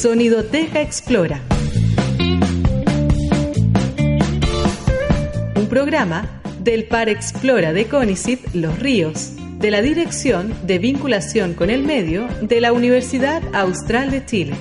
Sonidoteca 0.00 0.82
Explora. 0.82 1.40
Un 5.56 5.66
programa 5.68 6.42
del 6.62 6.84
Par 6.84 7.08
Explora 7.08 7.72
de 7.72 7.86
CONICIT 7.86 8.54
Los 8.54 8.78
Ríos, 8.78 9.32
de 9.58 9.70
la 9.70 9.80
Dirección 9.80 10.52
de 10.66 10.78
Vinculación 10.78 11.54
con 11.54 11.70
el 11.70 11.82
Medio 11.82 12.28
de 12.42 12.60
la 12.60 12.72
Universidad 12.74 13.42
Austral 13.54 14.10
de 14.10 14.24
Chile. 14.26 14.54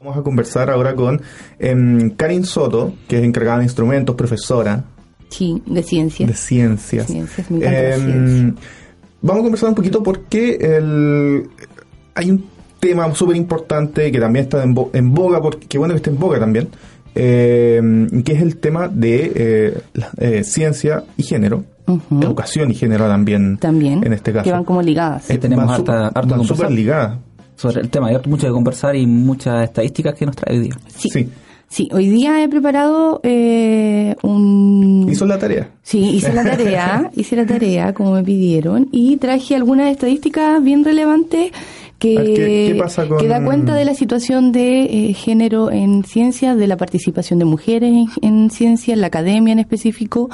Vamos 0.00 0.18
a 0.18 0.22
conversar 0.22 0.68
ahora 0.70 0.94
con 0.96 1.22
em, 1.60 2.10
Karin 2.10 2.44
Soto, 2.44 2.94
que 3.06 3.18
es 3.18 3.24
encargada 3.24 3.58
de 3.58 3.64
instrumentos, 3.64 4.16
profesora. 4.16 4.84
Sí, 5.28 5.62
de 5.66 5.82
ciencias. 5.82 6.28
De 6.28 6.34
ciencias. 6.34 7.06
Ciencias, 7.06 7.50
me 7.50 7.58
encanta 7.58 7.94
Em, 7.94 8.00
ciencia. 8.02 8.62
vamos 9.22 9.40
a 9.40 9.42
conversar 9.44 9.68
un 9.68 9.74
poquito 9.76 10.02
porque 10.02 10.54
el, 10.60 11.48
hay 12.16 12.30
un 12.32 12.44
tema 12.80 13.14
súper 13.14 13.36
importante 13.36 14.10
que 14.10 14.18
también 14.18 14.46
está 14.46 14.62
en, 14.64 14.74
bo- 14.74 14.90
en 14.92 15.14
boga, 15.14 15.40
porque 15.40 15.66
qué 15.68 15.78
bueno 15.78 15.94
que 15.94 15.98
esté 15.98 16.10
en 16.10 16.18
boga 16.18 16.38
también, 16.40 16.68
em, 17.14 18.22
que 18.22 18.32
es 18.32 18.42
el 18.42 18.56
tema 18.58 18.88
de 18.88 19.32
eh, 19.34 19.78
la- 19.94 20.10
eh, 20.18 20.44
ciencia 20.44 21.04
y 21.16 21.22
género, 21.22 21.64
educación 22.20 22.70
y 22.70 22.74
género 22.74 23.06
también, 23.08 23.56
También, 23.58 24.04
en 24.04 24.12
este 24.12 24.32
caso. 24.32 24.44
que 24.44 24.52
van 24.52 24.64
como 24.64 24.82
ligadas. 24.82 25.30
Eh, 25.30 25.38
tenemos 25.38 25.66
van 25.66 25.74
harta- 25.74 26.10
van 26.10 26.28
conversar. 26.28 26.56
súper 26.56 26.70
ligadas. 26.72 27.18
sobre 27.56 27.80
el 27.80 27.88
tema. 27.88 28.08
Hay 28.08 28.18
mucho 28.26 28.46
que 28.46 28.52
conversar 28.52 28.94
y 28.96 29.06
muchas 29.06 29.64
estadísticas 29.64 30.14
que 30.14 30.26
nos 30.26 30.36
trae 30.36 30.56
hoy 30.58 30.62
día. 30.64 30.76
Sí. 30.94 31.08
Sí. 31.10 31.28
Sí, 31.68 31.88
hoy 31.92 32.08
día 32.10 32.44
he 32.44 32.48
preparado 32.48 33.18
eh, 33.24 34.14
un... 34.22 35.08
Hizo 35.10 35.26
la 35.26 35.36
tarea. 35.38 35.70
Sí, 35.82 35.98
hice 35.98 36.32
la 36.32 36.44
tarea, 36.44 37.10
hice 37.16 37.34
la 37.34 37.44
tarea 37.46 37.92
como 37.94 38.12
me 38.12 38.22
pidieron 38.22 38.88
y 38.92 39.16
traje 39.16 39.56
algunas 39.56 39.90
estadísticas 39.90 40.62
bien 40.62 40.84
relevantes 40.84 41.50
que, 41.98 42.14
ver, 42.16 42.26
¿qué- 42.34 42.70
qué 42.72 42.78
pasa 42.78 43.06
con- 43.08 43.18
que 43.18 43.26
da 43.28 43.42
cuenta 43.44 43.74
de 43.74 43.84
la 43.84 43.94
situación 43.94 44.52
de 44.52 44.82
eh, 44.84 45.14
género 45.14 45.70
en 45.70 46.04
ciencia, 46.04 46.54
de 46.54 46.66
la 46.66 46.76
participación 46.76 47.38
de 47.38 47.44
mujeres 47.46 47.90
en, 48.22 48.42
en 48.42 48.50
ciencia, 48.50 48.92
en 48.94 49.00
la 49.00 49.06
academia 49.06 49.52
en 49.52 49.58
específico. 49.60 50.28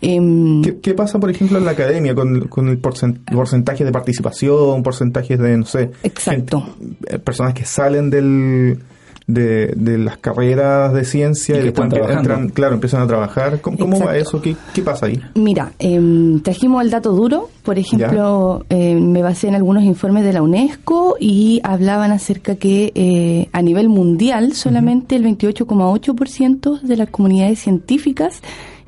em, 0.00 0.62
¿Qué, 0.62 0.78
qué 0.80 0.94
pasa, 0.94 1.18
por 1.18 1.30
ejemplo, 1.30 1.58
en 1.58 1.64
la 1.64 1.70
academia 1.70 2.14
con, 2.14 2.48
con 2.48 2.68
el 2.68 2.80
porcen- 2.80 3.18
porcentaje 3.32 3.84
de 3.84 3.92
participación, 3.92 4.82
porcentajes 4.82 5.38
de, 5.38 5.56
no 5.56 5.64
sé, 5.64 5.90
Exacto. 6.02 6.62
gente- 6.78 7.14
eh, 7.14 7.18
personas 7.18 7.54
que 7.54 7.64
salen 7.64 8.10
del, 8.10 8.78
de, 9.26 9.72
de 9.76 9.98
las 9.98 10.18
carreras 10.18 10.92
de 10.92 11.04
ciencia 11.04 11.56
Y 11.56 11.58
que 11.58 11.64
después 11.66 11.86
están 11.86 11.98
trabajando. 12.00 12.32
entran, 12.34 12.48
claro, 12.50 12.74
empiezan 12.74 13.02
a 13.02 13.06
trabajar? 13.06 13.60
¿Cómo, 13.60 13.76
cómo 13.76 14.00
va 14.04 14.16
eso? 14.16 14.40
¿Qué, 14.40 14.56
qué 14.72 14.82
pasa 14.82 15.06
ahí? 15.06 15.20
Mira, 15.34 15.72
em, 15.78 16.40
trajimos 16.40 16.82
el 16.84 16.90
dato 16.90 17.12
duro, 17.12 17.50
por 17.62 17.78
ejemplo, 17.78 18.64
eh, 18.70 18.94
me 18.94 19.22
basé 19.22 19.48
en 19.48 19.56
algunos 19.56 19.82
informes 19.82 20.24
de 20.24 20.32
la 20.32 20.42
UNESCO 20.42 21.16
y 21.18 21.60
hablaban 21.64 22.12
acerca 22.12 22.54
que 22.54 22.92
eh, 22.94 23.48
a 23.52 23.62
nivel 23.62 23.88
mundial 23.88 24.52
solamente 24.52 25.16
el 25.16 25.24
28,8% 25.24 26.80
de 26.80 26.96
las 26.96 27.10
comunidades 27.10 27.58
científicas 27.58 28.40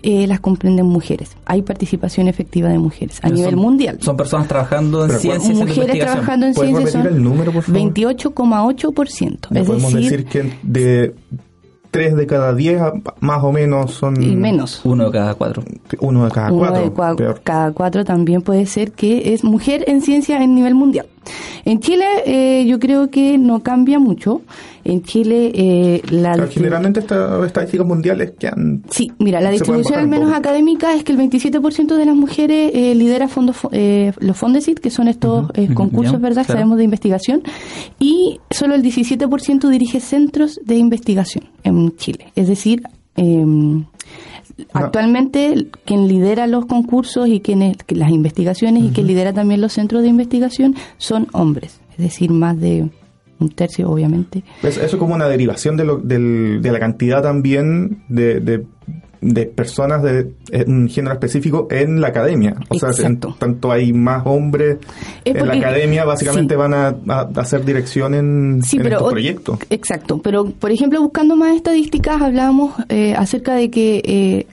eh, 0.03 0.27
las 0.27 0.41
comprenden 0.41 0.87
mujeres. 0.87 1.37
Hay 1.45 1.63
participación 1.63 2.29
efectiva 2.29 2.69
de 2.69 2.79
mujeres 2.79 3.19
a 3.19 3.23
Pero 3.23 3.35
nivel 3.35 3.51
son- 3.55 3.61
mundial. 3.63 3.99
Son 4.01 4.17
personas 4.17 4.47
trabajando 4.49 5.03
en 5.03 5.09
Pero 5.09 5.21
ciencias 5.21 5.57
mujeres 5.59 5.99
trabajando 5.99 6.47
en 6.47 6.55
¿Puedes 6.55 6.71
ciencias 6.77 7.05
son 7.05 7.15
el 7.15 7.23
número, 7.23 7.53
por 7.53 7.63
favor? 7.65 7.81
28,8%. 7.81 9.49
¿No 9.51 9.61
Es 9.61 9.67
podemos 9.67 9.93
decir, 9.93 10.11
decir 10.11 10.27
que 10.27 10.53
de 10.63 11.15
3 11.91 12.17
de 12.17 12.27
cada 12.27 12.55
10 12.55 12.81
a- 12.83 12.93
más 13.21 13.43
o 13.43 13.51
menos 13.51 13.93
son... 13.93 14.23
y 14.23 14.37
menos. 14.37 14.83
Uno 14.85 15.07
de 15.07 15.11
cada 15.13 15.35
cuatro. 15.35 15.63
Uno 16.01 16.25
de 16.27 16.31
cada 16.31 16.53
Uno 16.53 16.59
cuatro. 16.59 16.83
de 16.83 16.93
cua- 16.95 17.17
peor. 17.17 17.41
cada 17.43 17.73
cuatro 17.73 18.05
también 18.05 18.43
puede 18.43 18.67
ser 18.67 18.93
que 18.93 19.33
es 19.33 19.43
mujer 19.43 19.85
en 19.89 20.03
ciencia 20.03 20.43
en 20.43 20.55
nivel 20.55 20.75
mundial. 20.75 21.07
En 21.65 21.81
Chile 21.81 22.05
eh, 22.27 22.65
yo 22.67 22.79
creo 22.79 23.11
que 23.11 23.39
no 23.39 23.63
cambia 23.63 23.99
mucho. 23.99 24.43
En 24.85 25.03
Chile 25.03 25.53
eh, 25.55 26.03
la... 26.11 26.33
Claro, 26.33 26.51
generalmente 26.51 27.01
estas 27.01 27.45
estadísticas 27.45 27.87
mundiales 27.87 28.33
que 28.39 28.49
han... 28.49 28.83
Sí, 28.91 29.13
mira, 29.19 29.41
la 29.41 29.51
distribución 29.51 29.99
al 29.99 30.09
menos 30.09 30.33
académica 30.33 30.95
es 30.95 31.05
que 31.05 31.13
el 31.13 31.19
27% 31.19 31.95
de 31.97 32.05
las 32.07 32.17
mujeres 32.17 32.71
eh, 32.75 32.95
lidera 32.95 33.29
fondos, 33.29 33.57
fo- 33.57 33.69
eh, 33.73 34.13
los 34.21 34.37
Fondesit, 34.37 34.79
que 34.79 34.91
son 34.91 35.09
estos 35.09 35.51
eh, 35.55 35.69
concursos, 35.75 36.19
¿verdad? 36.21 36.47
claro. 36.47 36.61
Sabemos 36.61 36.79
de 36.79 36.85
investigación. 36.85 37.43
Y 37.99 38.41
solo 38.51 38.75
el 38.75 38.83
17% 38.83 39.69
dirige 39.69 40.01
centros 40.01 40.59
de 40.65 40.77
investigación 40.77 41.45
en 41.65 41.95
Chile. 41.97 42.33
Es 42.35 42.49
decir, 42.49 42.83
em, 43.17 43.85
actualmente 44.73 45.69
quien 45.85 46.09
lidera 46.09 46.47
los 46.47 46.67
concursos 46.67 47.29
y 47.29 47.41
quienes 47.41 47.77
las 47.89 48.11
investigaciones 48.11 48.85
y 48.85 48.89
quien 48.91 49.07
lidera 49.07 49.33
también 49.33 49.61
los 49.61 49.73
centros 49.73 50.03
de 50.03 50.09
investigación 50.09 50.75
son 50.97 51.27
hombres. 51.33 51.81
Es 51.93 51.99
decir, 51.99 52.31
más 52.31 52.59
de 52.61 52.89
un 53.41 53.49
tercio, 53.51 53.89
obviamente. 53.91 54.43
Eso, 54.63 54.83
eso 54.83 54.99
como 54.99 55.15
una 55.15 55.29
derivación 55.29 55.77
de, 55.77 55.85
lo, 55.85 55.99
del- 55.99 56.61
de 56.61 56.73
la 56.73 56.81
cantidad 56.81 57.23
también 57.23 58.03
de, 58.09 58.41
de, 58.41 58.65
de 59.21 59.47
personas 59.47 60.03
de 60.03 60.31
en 60.51 60.73
un 60.73 60.89
género 60.89 61.15
específico 61.15 61.69
en 61.71 62.01
la 62.01 62.09
academia. 62.09 62.57
O 62.69 62.79
sea, 62.79 62.91
en 63.07 63.19
tanto 63.19 63.73
hay 63.73 63.93
más 63.93 64.23
hombres 64.27 64.79
Es 65.25 65.35
en 65.35 65.47
la 65.47 65.55
academia, 65.55 66.05
básicamente 66.05 66.55
sí. 66.55 66.59
van 66.59 66.75
a, 66.75 66.97
a 67.09 67.29
hacer 67.37 67.65
dirección 67.65 68.15
en, 68.15 68.63
Sí, 68.63 68.77
en 68.77 68.83
pero 68.83 68.97
estos 68.97 69.13
proyectos. 69.13 69.59
Exacto, 69.71 70.21
pero 70.23 70.47
por 70.47 70.71
ejemplo 70.71 71.01
buscando 71.03 71.37
más 71.37 71.55
estadísticas 71.57 72.21
hablábamos 72.21 72.75
eh, 72.89 73.15
acerca 73.17 73.55
de 73.55 73.71
que 73.71 74.03
eh, 74.05 74.47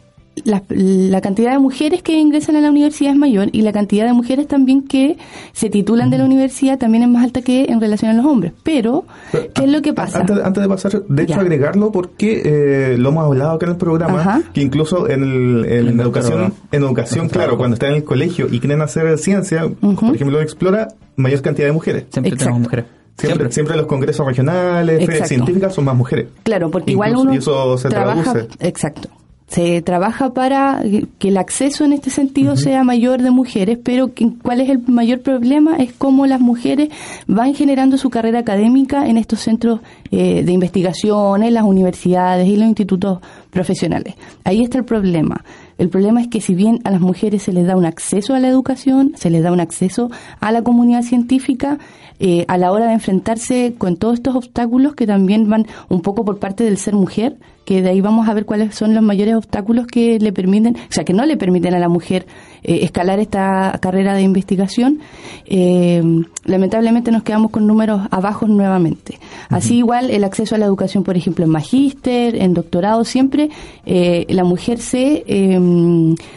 la, 0.43 0.61
la 0.69 1.21
cantidad 1.21 1.51
de 1.53 1.59
mujeres 1.59 2.03
que 2.03 2.19
ingresan 2.19 2.55
a 2.57 2.61
la 2.61 2.69
universidad 2.69 3.11
es 3.13 3.17
mayor 3.17 3.47
y 3.53 3.61
la 3.61 3.71
cantidad 3.71 4.05
de 4.05 4.13
mujeres 4.13 4.47
también 4.47 4.81
que 4.83 5.17
se 5.53 5.69
titulan 5.69 6.09
de 6.09 6.17
la 6.17 6.25
universidad 6.25 6.77
también 6.77 7.03
es 7.03 7.09
más 7.09 7.23
alta 7.23 7.41
que 7.41 7.65
en 7.69 7.79
relación 7.79 8.11
a 8.11 8.13
los 8.13 8.25
hombres. 8.25 8.51
Pero, 8.63 9.05
Pero, 9.31 9.53
¿qué 9.53 9.63
es 9.63 9.69
lo 9.71 9.81
que 9.81 9.93
pasa? 9.93 10.19
Antes, 10.19 10.37
antes 10.43 10.61
de 10.63 10.69
pasar, 10.69 11.03
de 11.07 11.23
hecho, 11.23 11.35
Ya. 11.35 11.39
agregarlo 11.41 11.91
porque 11.91 12.41
eh, 12.43 12.97
lo 12.97 13.09
hemos 13.09 13.23
hablado 13.25 13.51
acá 13.51 13.65
en 13.67 13.71
el 13.71 13.77
programa, 13.77 14.19
Ajá. 14.19 14.41
que 14.53 14.61
incluso 14.61 15.09
en, 15.09 15.23
el- 15.23 15.65
en 15.65 15.99
educación, 15.99 16.39
doctorado. 16.41 16.53
en 16.71 16.83
educación, 16.83 17.29
claro, 17.29 17.57
cuando 17.57 17.75
están 17.75 17.91
en 17.91 17.95
el 17.97 18.03
colegio 18.03 18.47
y 18.51 18.59
quieren 18.59 18.81
hacer 18.81 19.17
ciencia, 19.17 19.67
por 19.79 20.15
ejemplo, 20.15 20.41
explora 20.41 20.89
mayor 21.15 21.41
cantidad 21.41 21.67
de 21.67 21.71
mujeres. 21.73 22.03
Siempre 22.11 22.29
Exacto. 22.33 22.43
tenemos 22.45 22.61
mujeres. 22.61 22.85
Siempre, 23.17 23.49
siempre 23.53 23.77
los 23.77 23.85
congresos 23.85 24.25
regionales, 24.27 25.05
ferias 25.05 25.29
científicas 25.29 25.73
son 25.73 25.85
más 25.85 25.95
mujeres. 25.95 26.27
Claro, 26.43 26.69
porque 26.69 26.91
igual 26.91 27.15
uno 27.15 27.33
y 27.33 27.37
eso 27.37 27.77
se 27.77 27.87
trabaja, 27.87 28.33
traduce. 28.33 28.47
exacto. 28.59 29.07
Se 29.47 29.81
trabaja 29.83 30.33
para 30.33 30.81
que 31.19 31.27
el 31.29 31.37
acceso 31.37 31.85
en 31.85 31.93
este 31.93 32.09
sentido 32.09 32.57
sea 32.57 32.83
mayor 32.83 33.21
de 33.21 33.29
mujeres, 33.29 33.77
pero 33.83 34.13
que- 34.13 34.31
¿cuál 34.41 34.59
es 34.59 34.69
el 34.69 34.79
mayor 34.87 35.21
problema? 35.21 35.75
Es 35.77 35.93
cómo 35.93 36.25
las 36.25 36.41
mujeres 36.41 36.89
van 37.27 37.53
generando 37.53 37.97
su 37.99 38.09
carrera 38.09 38.39
académica 38.39 39.07
en 39.07 39.17
estos 39.17 39.39
centros 39.41 39.81
eh, 40.11 40.43
de 40.43 40.51
investigación, 40.51 41.43
en 41.43 41.53
las 41.53 41.63
universidades 41.63 42.47
y 42.47 42.57
los 42.57 42.67
institutos 42.67 43.19
profesionales. 43.51 44.15
Ahí 44.43 44.63
está 44.63 44.77
el 44.79 44.85
problema. 44.85 45.43
El 45.77 45.89
problema 45.89 46.21
es 46.21 46.27
que 46.27 46.41
si 46.41 46.55
bien 46.55 46.79
a 46.83 46.89
las 46.91 47.01
mujeres 47.01 47.43
se 47.43 47.51
les 47.53 47.67
da 47.67 47.75
un 47.75 47.85
acceso 47.85 48.33
a 48.33 48.39
la 48.39 48.47
educación, 48.47 49.11
se 49.15 49.29
les 49.29 49.43
da 49.43 49.51
un 49.51 49.59
acceso 49.59 50.09
a 50.39 50.51
la 50.51 50.61
comunidad 50.63 51.01
científica, 51.03 51.77
eh, 52.19 52.45
a 52.47 52.57
la 52.57 52.71
hora 52.71 52.87
de 52.87 52.93
enfrentarse 52.93 53.75
con 53.77 53.97
todos 53.97 54.15
estos 54.15 54.35
obstáculos 54.35 54.95
que 54.95 55.07
también 55.07 55.49
van 55.49 55.65
un 55.89 56.01
poco 56.01 56.25
por 56.25 56.39
parte 56.39 56.63
del 56.63 56.77
ser 56.77 56.93
mujer, 56.93 57.37
que 57.65 57.81
de 57.81 57.89
ahí 57.89 57.99
vamos 57.99 58.29
a 58.29 58.33
ver 58.33 58.45
cuáles 58.45 58.75
son 58.75 58.93
los 58.93 59.03
mayores 59.03 59.35
obstáculos 59.35 59.87
que 59.87 60.19
le 60.19 60.31
permiten, 60.31 60.75
o 60.75 60.91
sea, 60.91 61.03
que 61.03 61.13
no 61.13 61.25
le 61.25 61.35
permiten 61.35 61.73
a 61.73 61.79
la 61.79 61.89
mujer 61.89 62.27
eh, 62.63 62.79
escalar 62.83 63.19
esta 63.19 63.77
carrera 63.81 64.13
de 64.13 64.21
investigación, 64.21 64.99
eh, 65.45 66.01
lamentablemente 66.45 67.11
nos 67.11 67.23
quedamos 67.23 67.51
con 67.51 67.67
números 67.67 68.01
abajos 68.11 68.49
nuevamente. 68.49 69.19
Así 69.49 69.77
igual 69.77 70.11
el 70.11 70.23
acceso 70.23 70.55
a 70.55 70.57
la 70.57 70.65
educación, 70.65 71.03
por 71.03 71.17
ejemplo, 71.17 71.43
en 71.43 71.51
magíster, 71.51 72.35
en 72.35 72.53
doctorado, 72.53 73.03
siempre 73.03 73.49
eh, 73.85 74.25
la 74.29 74.43
mujer 74.43 74.79
se 74.79 75.23
eh, 75.27 75.59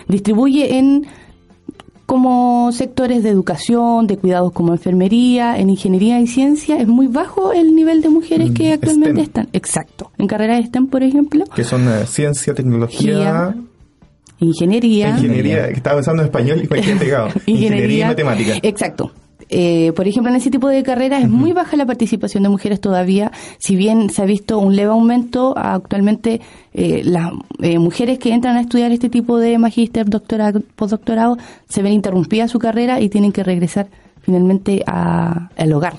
distribuye 0.08 0.78
en 0.78 1.06
como 2.08 2.72
sectores 2.72 3.22
de 3.22 3.28
educación, 3.28 4.06
de 4.06 4.16
cuidados 4.16 4.50
como 4.52 4.72
enfermería, 4.72 5.58
en 5.58 5.68
ingeniería 5.68 6.18
y 6.20 6.26
ciencia, 6.26 6.80
es 6.80 6.88
muy 6.88 7.06
bajo 7.06 7.52
el 7.52 7.74
nivel 7.74 8.00
de 8.00 8.08
mujeres 8.08 8.52
que 8.52 8.70
Mm, 8.70 8.72
actualmente 8.72 9.10
STEM. 9.10 9.24
están. 9.24 9.48
Exacto. 9.52 10.10
En 10.16 10.26
carreras 10.26 10.64
STEM, 10.64 10.86
por 10.86 11.02
ejemplo, 11.02 11.44
Que 11.54 11.64
son 11.64 11.86
eh, 11.86 12.06
ciencia, 12.06 12.54
tecnología, 12.54 13.54
ingeniería, 14.40 15.10
ingeniería, 15.10 15.68
que 15.68 15.74
estaba 15.74 15.96
pensando 15.96 16.22
en 16.22 16.28
español 16.28 16.60
y 16.64 16.66
cualquier 16.66 16.96
pegado. 16.96 17.28
ingeniería 17.46 18.06
y 18.06 18.08
matemática. 18.08 18.54
Exacto. 18.62 19.12
Eh, 19.50 19.92
por 19.96 20.06
ejemplo, 20.06 20.30
en 20.30 20.36
ese 20.36 20.50
tipo 20.50 20.68
de 20.68 20.82
carreras 20.82 21.22
es 21.22 21.28
muy 21.30 21.52
baja 21.52 21.76
la 21.76 21.86
participación 21.86 22.42
de 22.42 22.48
mujeres 22.50 22.80
todavía, 22.80 23.32
si 23.58 23.76
bien 23.76 24.10
se 24.10 24.22
ha 24.22 24.26
visto 24.26 24.58
un 24.58 24.76
leve 24.76 24.90
aumento, 24.90 25.54
actualmente 25.56 26.40
eh, 26.74 27.02
las 27.04 27.32
eh, 27.60 27.78
mujeres 27.78 28.18
que 28.18 28.32
entran 28.32 28.56
a 28.56 28.60
estudiar 28.60 28.92
este 28.92 29.08
tipo 29.08 29.38
de 29.38 29.56
magíster, 29.58 30.06
doctorado, 30.08 30.60
postdoctorado, 30.76 31.38
se 31.68 31.82
ven 31.82 31.92
interrumpida 31.92 32.46
su 32.48 32.58
carrera 32.58 33.00
y 33.00 33.08
tienen 33.08 33.32
que 33.32 33.42
regresar 33.42 33.88
finalmente 34.20 34.82
a- 34.86 35.48
al 35.56 35.72
hogar. 35.72 35.94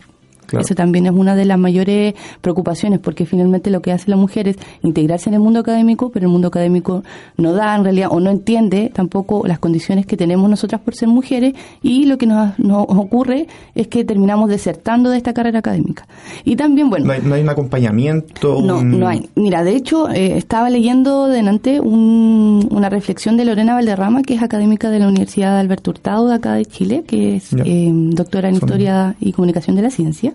Claro. 0.49 0.65
Esa 0.65 0.75
también 0.75 1.05
es 1.05 1.11
una 1.11 1.35
de 1.35 1.45
las 1.45 1.57
mayores 1.59 2.13
preocupaciones, 2.41 2.99
porque 2.99 3.25
finalmente 3.25 3.69
lo 3.69 3.81
que 3.81 3.91
hace 3.91 4.09
la 4.09 4.17
mujer 4.17 4.47
es 4.47 4.57
integrarse 4.81 5.29
en 5.29 5.35
el 5.35 5.39
mundo 5.41 5.59
académico, 5.59 6.09
pero 6.09 6.25
el 6.25 6.31
mundo 6.31 6.47
académico 6.47 7.03
no 7.37 7.53
da 7.53 7.75
en 7.75 7.83
realidad 7.83 8.09
o 8.11 8.19
no 8.19 8.29
entiende 8.29 8.91
tampoco 8.93 9.43
las 9.45 9.59
condiciones 9.59 10.05
que 10.05 10.17
tenemos 10.17 10.49
nosotras 10.49 10.81
por 10.81 10.95
ser 10.95 11.07
mujeres 11.09 11.53
y 11.81 12.05
lo 12.05 12.17
que 12.17 12.25
nos, 12.25 12.57
nos 12.59 12.85
ocurre 12.89 13.47
es 13.75 13.87
que 13.87 14.03
terminamos 14.03 14.49
desertando 14.49 15.09
de 15.09 15.17
esta 15.17 15.33
carrera 15.33 15.59
académica. 15.59 16.07
Y 16.43 16.55
también, 16.55 16.89
bueno, 16.89 17.05
No 17.05 17.11
hay, 17.13 17.21
no 17.23 17.35
hay 17.35 17.41
un 17.43 17.49
acompañamiento. 17.49 18.61
no, 18.61 18.79
un- 18.79 18.99
no 18.99 19.07
hay. 19.07 19.29
Mira, 19.35 19.63
de 19.63 19.75
hecho, 19.75 20.09
eh, 20.09 20.37
estaba 20.37 20.69
leyendo 20.69 21.27
delante 21.27 21.79
un- 21.79 22.67
una 22.71 22.89
reflexión 22.89 23.37
de 23.37 23.45
Lorena 23.45 23.73
Valderrama, 23.75 24.23
que 24.23 24.33
es 24.35 24.41
académica 24.41 24.89
de 24.89 24.99
la 24.99 25.07
Universidad 25.07 25.53
de 25.53 25.59
Alberto 25.59 25.91
Hurtado 25.91 26.27
de 26.27 26.35
acá 26.35 26.53
de 26.53 26.65
Chile, 26.65 27.03
que 27.07 27.35
es 27.35 27.53
eh, 27.53 27.91
doctora 27.93 28.49
en 28.49 28.55
Son- 28.55 28.67
Historia 28.69 29.15
y 29.19 29.31
Comunicación 29.33 29.75
de 29.75 29.81
la 29.83 29.89
Ciencia. 29.89 30.33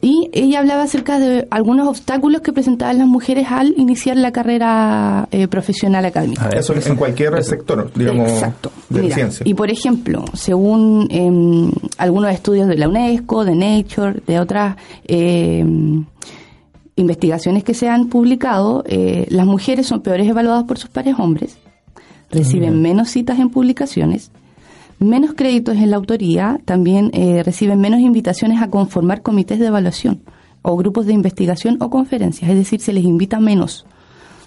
Y 0.00 0.28
ella 0.32 0.60
hablaba 0.60 0.82
acerca 0.82 1.18
de 1.18 1.48
algunos 1.50 1.88
obstáculos 1.88 2.42
que 2.42 2.52
presentaban 2.52 2.98
las 2.98 3.08
mujeres 3.08 3.46
al 3.50 3.74
iniciar 3.76 4.16
la 4.16 4.30
carrera 4.30 5.28
eh, 5.30 5.48
profesional 5.48 6.04
académica. 6.04 6.44
A 6.44 6.48
ver, 6.48 6.58
Eso 6.58 6.74
en 6.74 6.96
cualquier 6.96 7.42
sector, 7.42 7.90
digamos, 7.94 8.30
Exacto. 8.30 8.70
de 8.88 9.02
Mira, 9.02 9.14
ciencia. 9.14 9.48
Y 9.48 9.54
por 9.54 9.70
ejemplo, 9.70 10.24
según 10.34 11.08
em, 11.10 11.72
algunos 11.98 12.32
estudios 12.32 12.68
de 12.68 12.76
la 12.76 12.88
UNESCO, 12.88 13.44
de 13.44 13.54
Nature, 13.54 14.20
de 14.26 14.38
otras 14.38 14.76
em, 15.04 16.04
investigaciones 16.96 17.64
que 17.64 17.74
se 17.74 17.88
han 17.88 18.08
publicado, 18.08 18.84
eh, 18.86 19.26
las 19.30 19.46
mujeres 19.46 19.86
son 19.86 20.02
peores 20.02 20.26
evaluadas 20.26 20.64
por 20.64 20.78
sus 20.78 20.90
pares 20.90 21.16
hombres, 21.18 21.58
reciben 22.30 22.82
menos 22.82 23.10
citas 23.10 23.38
en 23.38 23.50
publicaciones, 23.50 24.30
menos 24.98 25.34
créditos 25.34 25.76
en 25.76 25.90
la 25.90 25.96
autoría, 25.96 26.58
también 26.64 27.10
eh, 27.12 27.42
reciben 27.42 27.80
menos 27.80 28.00
invitaciones 28.00 28.62
a 28.62 28.68
conformar 28.68 29.22
comités 29.22 29.58
de 29.58 29.66
evaluación 29.66 30.20
o 30.62 30.76
grupos 30.76 31.06
de 31.06 31.12
investigación 31.12 31.76
o 31.80 31.90
conferencias, 31.90 32.50
es 32.50 32.56
decir, 32.56 32.80
se 32.80 32.92
les 32.92 33.04
invita 33.04 33.38
menos 33.38 33.86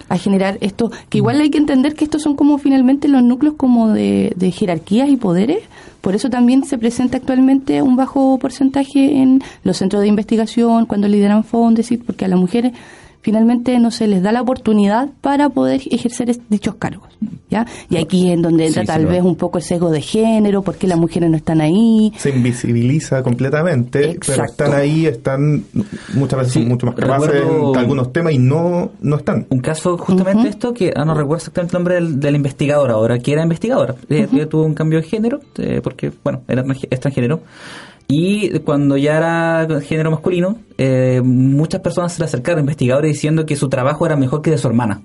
a 0.09 0.17
generar 0.17 0.57
esto, 0.61 0.91
que 1.09 1.19
igual 1.19 1.39
hay 1.39 1.51
que 1.51 1.59
entender 1.59 1.93
que 1.93 2.03
estos 2.03 2.23
son 2.23 2.35
como 2.35 2.57
finalmente 2.57 3.07
los 3.07 3.21
núcleos 3.21 3.55
como 3.55 3.89
de, 3.89 4.33
de 4.35 4.51
jerarquías 4.51 5.07
y 5.09 5.17
poderes, 5.17 5.59
por 6.01 6.15
eso 6.15 6.29
también 6.29 6.63
se 6.63 6.77
presenta 6.77 7.17
actualmente 7.17 7.81
un 7.81 7.95
bajo 7.95 8.37
porcentaje 8.39 9.17
en 9.21 9.41
los 9.63 9.77
centros 9.77 10.01
de 10.01 10.07
investigación, 10.07 10.85
cuando 10.85 11.07
lideran 11.07 11.43
fondos, 11.43 11.87
porque 12.05 12.25
a 12.25 12.27
las 12.27 12.39
mujeres 12.39 12.73
finalmente 13.21 13.77
no 13.79 13.91
se 13.91 14.07
les 14.07 14.21
da 14.21 14.31
la 14.31 14.41
oportunidad 14.41 15.09
para 15.21 15.49
poder 15.49 15.81
ejercer 15.91 16.35
dichos 16.49 16.75
cargos, 16.75 17.09
¿ya? 17.49 17.65
Y 17.89 17.97
aquí 17.97 18.31
es 18.31 18.41
donde 18.41 18.67
entra 18.67 18.83
Sí, 18.83 18.87
tal 18.87 19.05
vez 19.05 19.23
un 19.23 19.35
poco 19.35 19.57
el 19.57 19.63
sesgo 19.63 19.89
de 19.91 20.01
género, 20.01 20.61
porque 20.61 20.87
las 20.87 20.97
mujeres 20.97 21.29
no 21.29 21.37
están 21.37 21.59
ahí, 21.61 22.13
se 22.17 22.29
invisibiliza 22.29 23.21
completamente, 23.23 24.17
pero 24.25 24.43
están 24.45 24.73
ahí, 24.73 25.05
están 25.05 25.63
muchas 26.13 26.39
veces 26.39 26.53
Sí, 26.53 26.59
son 26.59 26.69
mucho 26.69 26.85
más 26.85 26.95
capaces 26.95 27.29
recuerdo- 27.31 27.73
en 27.73 27.79
algunos 27.79 28.13
temas 28.13 28.33
y 28.33 28.39
no, 28.39 28.91
no 29.01 29.15
están. 29.17 29.45
Un 29.49 29.59
caso 29.59 29.97
justamente 29.97 30.47
esto, 30.47 30.73
que 30.73 30.91
ah, 30.95 31.03
no 31.05 31.13
recuerdo 31.13 31.37
exactamente 31.37 31.71
el 31.75 31.79
nombre 31.79 31.95
del, 31.95 32.19
de 32.19 32.31
la 32.31 32.37
investigadora 32.37 32.93
ahora, 32.93 33.19
que 33.19 33.33
era 33.33 33.43
investigadora. 33.43 33.95
Eh, 34.09 34.27
tuvo 34.49 34.63
un 34.63 34.73
cambio 34.73 35.01
de 35.01 35.07
género, 35.07 35.39
eh, 35.57 35.81
porque, 35.83 36.11
bueno, 36.23 36.41
era 36.47 36.63
transgénero. 36.63 37.41
Y 38.11 38.57
cuando 38.61 38.97
ya 38.97 39.17
era 39.17 39.81
género 39.81 40.09
masculino, 40.09 40.57
eh, 40.79 41.21
muchas 41.23 41.79
personas 41.81 42.11
se 42.11 42.19
le 42.19 42.25
acercaron 42.25 42.61
investigadores 42.61 43.11
diciendo 43.13 43.45
que 43.45 43.55
su 43.55 43.69
trabajo 43.69 44.03
era 44.03 44.15
mejor 44.15 44.41
que 44.41 44.49
de 44.49 44.57
su 44.57 44.67
hermana. 44.67 45.03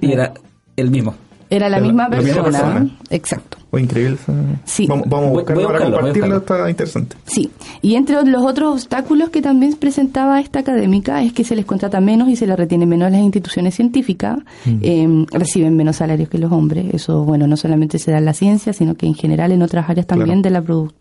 Y 0.00 0.12
era 0.12 0.32
el 0.76 0.92
mismo. 0.92 1.16
Era 1.56 1.68
la 1.68 1.78
La- 1.78 1.86
misma 1.86 2.08
la 2.08 2.20
misma 2.20 2.44
persona, 2.44 2.90
exacto. 3.10 3.58
O 3.70 3.78
increíble. 3.78 4.16
Sí. 4.64 4.86
Vamos, 4.86 5.06
vamos 5.08 5.26
a 5.26 5.32
buscarlo 5.32 5.62
voy 5.62 5.70
a 5.74 5.78
para 5.78 5.90
compartirlo, 5.90 6.36
está 6.36 6.70
interesante. 6.70 7.16
Sí, 7.26 7.50
y 7.82 7.96
entre 7.96 8.22
los 8.24 8.42
otros 8.44 8.72
obstáculos 8.74 9.30
que 9.30 9.42
también 9.42 9.74
presentaba 9.74 10.38
esta 10.40 10.60
académica 10.60 11.22
es 11.24 11.32
que 11.32 11.42
se 11.42 11.56
les 11.56 11.64
contrata 11.64 12.00
menos 12.00 12.28
y 12.28 12.36
se 12.36 12.46
les 12.46 12.56
retiene 12.56 12.86
menos 12.86 13.08
en 13.08 13.14
las 13.14 13.22
instituciones 13.22 13.74
científicas, 13.74 14.38
eh, 14.80 15.26
reciben 15.32 15.76
menos 15.76 15.96
salarios 15.96 16.28
que 16.28 16.38
los 16.38 16.52
hombres. 16.52 16.86
Eso, 16.94 17.24
bueno, 17.24 17.48
no 17.48 17.56
solamente 17.56 17.98
se 17.98 18.12
da 18.12 18.18
en 18.18 18.26
la 18.26 18.32
ciencia, 18.34 18.72
sino 18.72 18.94
que 18.94 19.06
en 19.06 19.14
general 19.14 19.50
en 19.50 19.62
otras 19.62 19.90
áreas 19.90 20.06
también 20.06 20.40
Claro. 20.40 20.42
de 20.42 20.50
la 20.50 20.62
produ- 20.62 20.92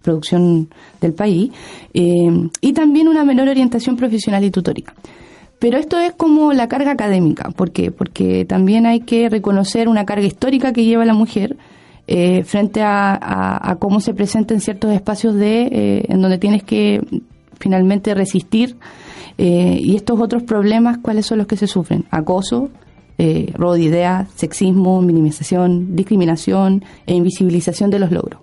producción 0.00 0.68
del 1.02 1.12
país. 1.12 1.50
Eh, 1.92 2.48
y 2.62 2.72
también 2.72 3.08
una 3.08 3.24
menor 3.24 3.48
orientación 3.48 3.96
profesional 3.96 4.42
y 4.44 4.50
tutoría. 4.50 4.86
Pero 5.62 5.78
esto 5.78 5.96
es 5.98 6.12
como 6.12 6.52
la 6.52 6.66
carga 6.66 6.90
académica. 6.90 7.50
¿Por 7.52 7.70
qué? 7.70 7.92
Porque 7.92 8.44
también 8.44 8.84
hay 8.84 9.00
que 9.00 9.28
reconocer 9.28 9.88
una 9.88 10.04
carga 10.04 10.26
histórica 10.26 10.72
que 10.72 10.84
lleva 10.84 11.04
la 11.04 11.14
mujer 11.14 11.56
eh, 12.08 12.42
frente 12.44 12.82
a, 12.82 13.12
a- 13.14 13.70
a 13.70 13.76
cómo 13.76 14.00
se 14.00 14.12
presenta 14.12 14.54
en 14.54 14.60
ciertos 14.60 14.90
espacios 14.92 15.36
de 15.36 15.62
eh, 15.70 16.04
en 16.08 16.20
donde 16.20 16.38
tienes 16.38 16.64
que 16.64 17.00
finalmente 17.60 18.12
resistir. 18.12 18.76
eh, 19.38 19.78
y 19.80 19.94
estos 19.94 20.20
otros 20.20 20.42
problemas, 20.42 20.98
¿cuáles 20.98 21.26
son 21.26 21.38
los 21.38 21.46
que 21.46 21.56
se 21.56 21.68
sufren? 21.68 22.04
Acoso, 22.10 22.68
eh, 23.18 23.52
robo 23.54 23.74
de 23.74 23.82
ideas, 23.84 24.28
sexismo, 24.34 25.00
minimización, 25.00 25.94
discriminación 25.94 26.84
e 27.06 27.14
invisibilización 27.14 27.88
de 27.90 28.00
los 28.00 28.10
logros. 28.10 28.40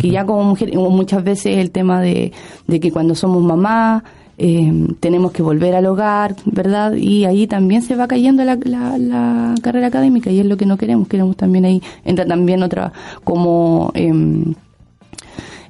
Que 0.00 0.08
ya 0.10 0.24
como 0.24 0.44
mujer, 0.44 0.72
muchas 0.76 1.24
veces 1.24 1.56
el 1.58 1.72
tema 1.72 2.00
de, 2.00 2.30
de 2.68 2.78
que 2.78 2.92
cuando 2.92 3.16
somos 3.16 3.42
mamá 3.42 4.04
eh, 4.42 4.72
tenemos 5.00 5.32
que 5.32 5.42
volver 5.42 5.74
al 5.74 5.84
hogar, 5.86 6.34
¿verdad? 6.46 6.94
Y 6.94 7.26
ahí 7.26 7.46
también 7.46 7.82
se 7.82 7.94
va 7.94 8.08
cayendo 8.08 8.42
la, 8.44 8.56
la, 8.64 8.96
la 8.98 9.54
carrera 9.62 9.88
académica 9.88 10.30
y 10.30 10.40
es 10.40 10.46
lo 10.46 10.56
que 10.56 10.64
no 10.66 10.76
queremos. 10.78 11.08
Queremos 11.08 11.36
también 11.36 11.64
ahí, 11.66 11.82
entra 12.04 12.24
también 12.24 12.62
otra 12.62 12.92
como... 13.22 13.90
em, 13.94 14.54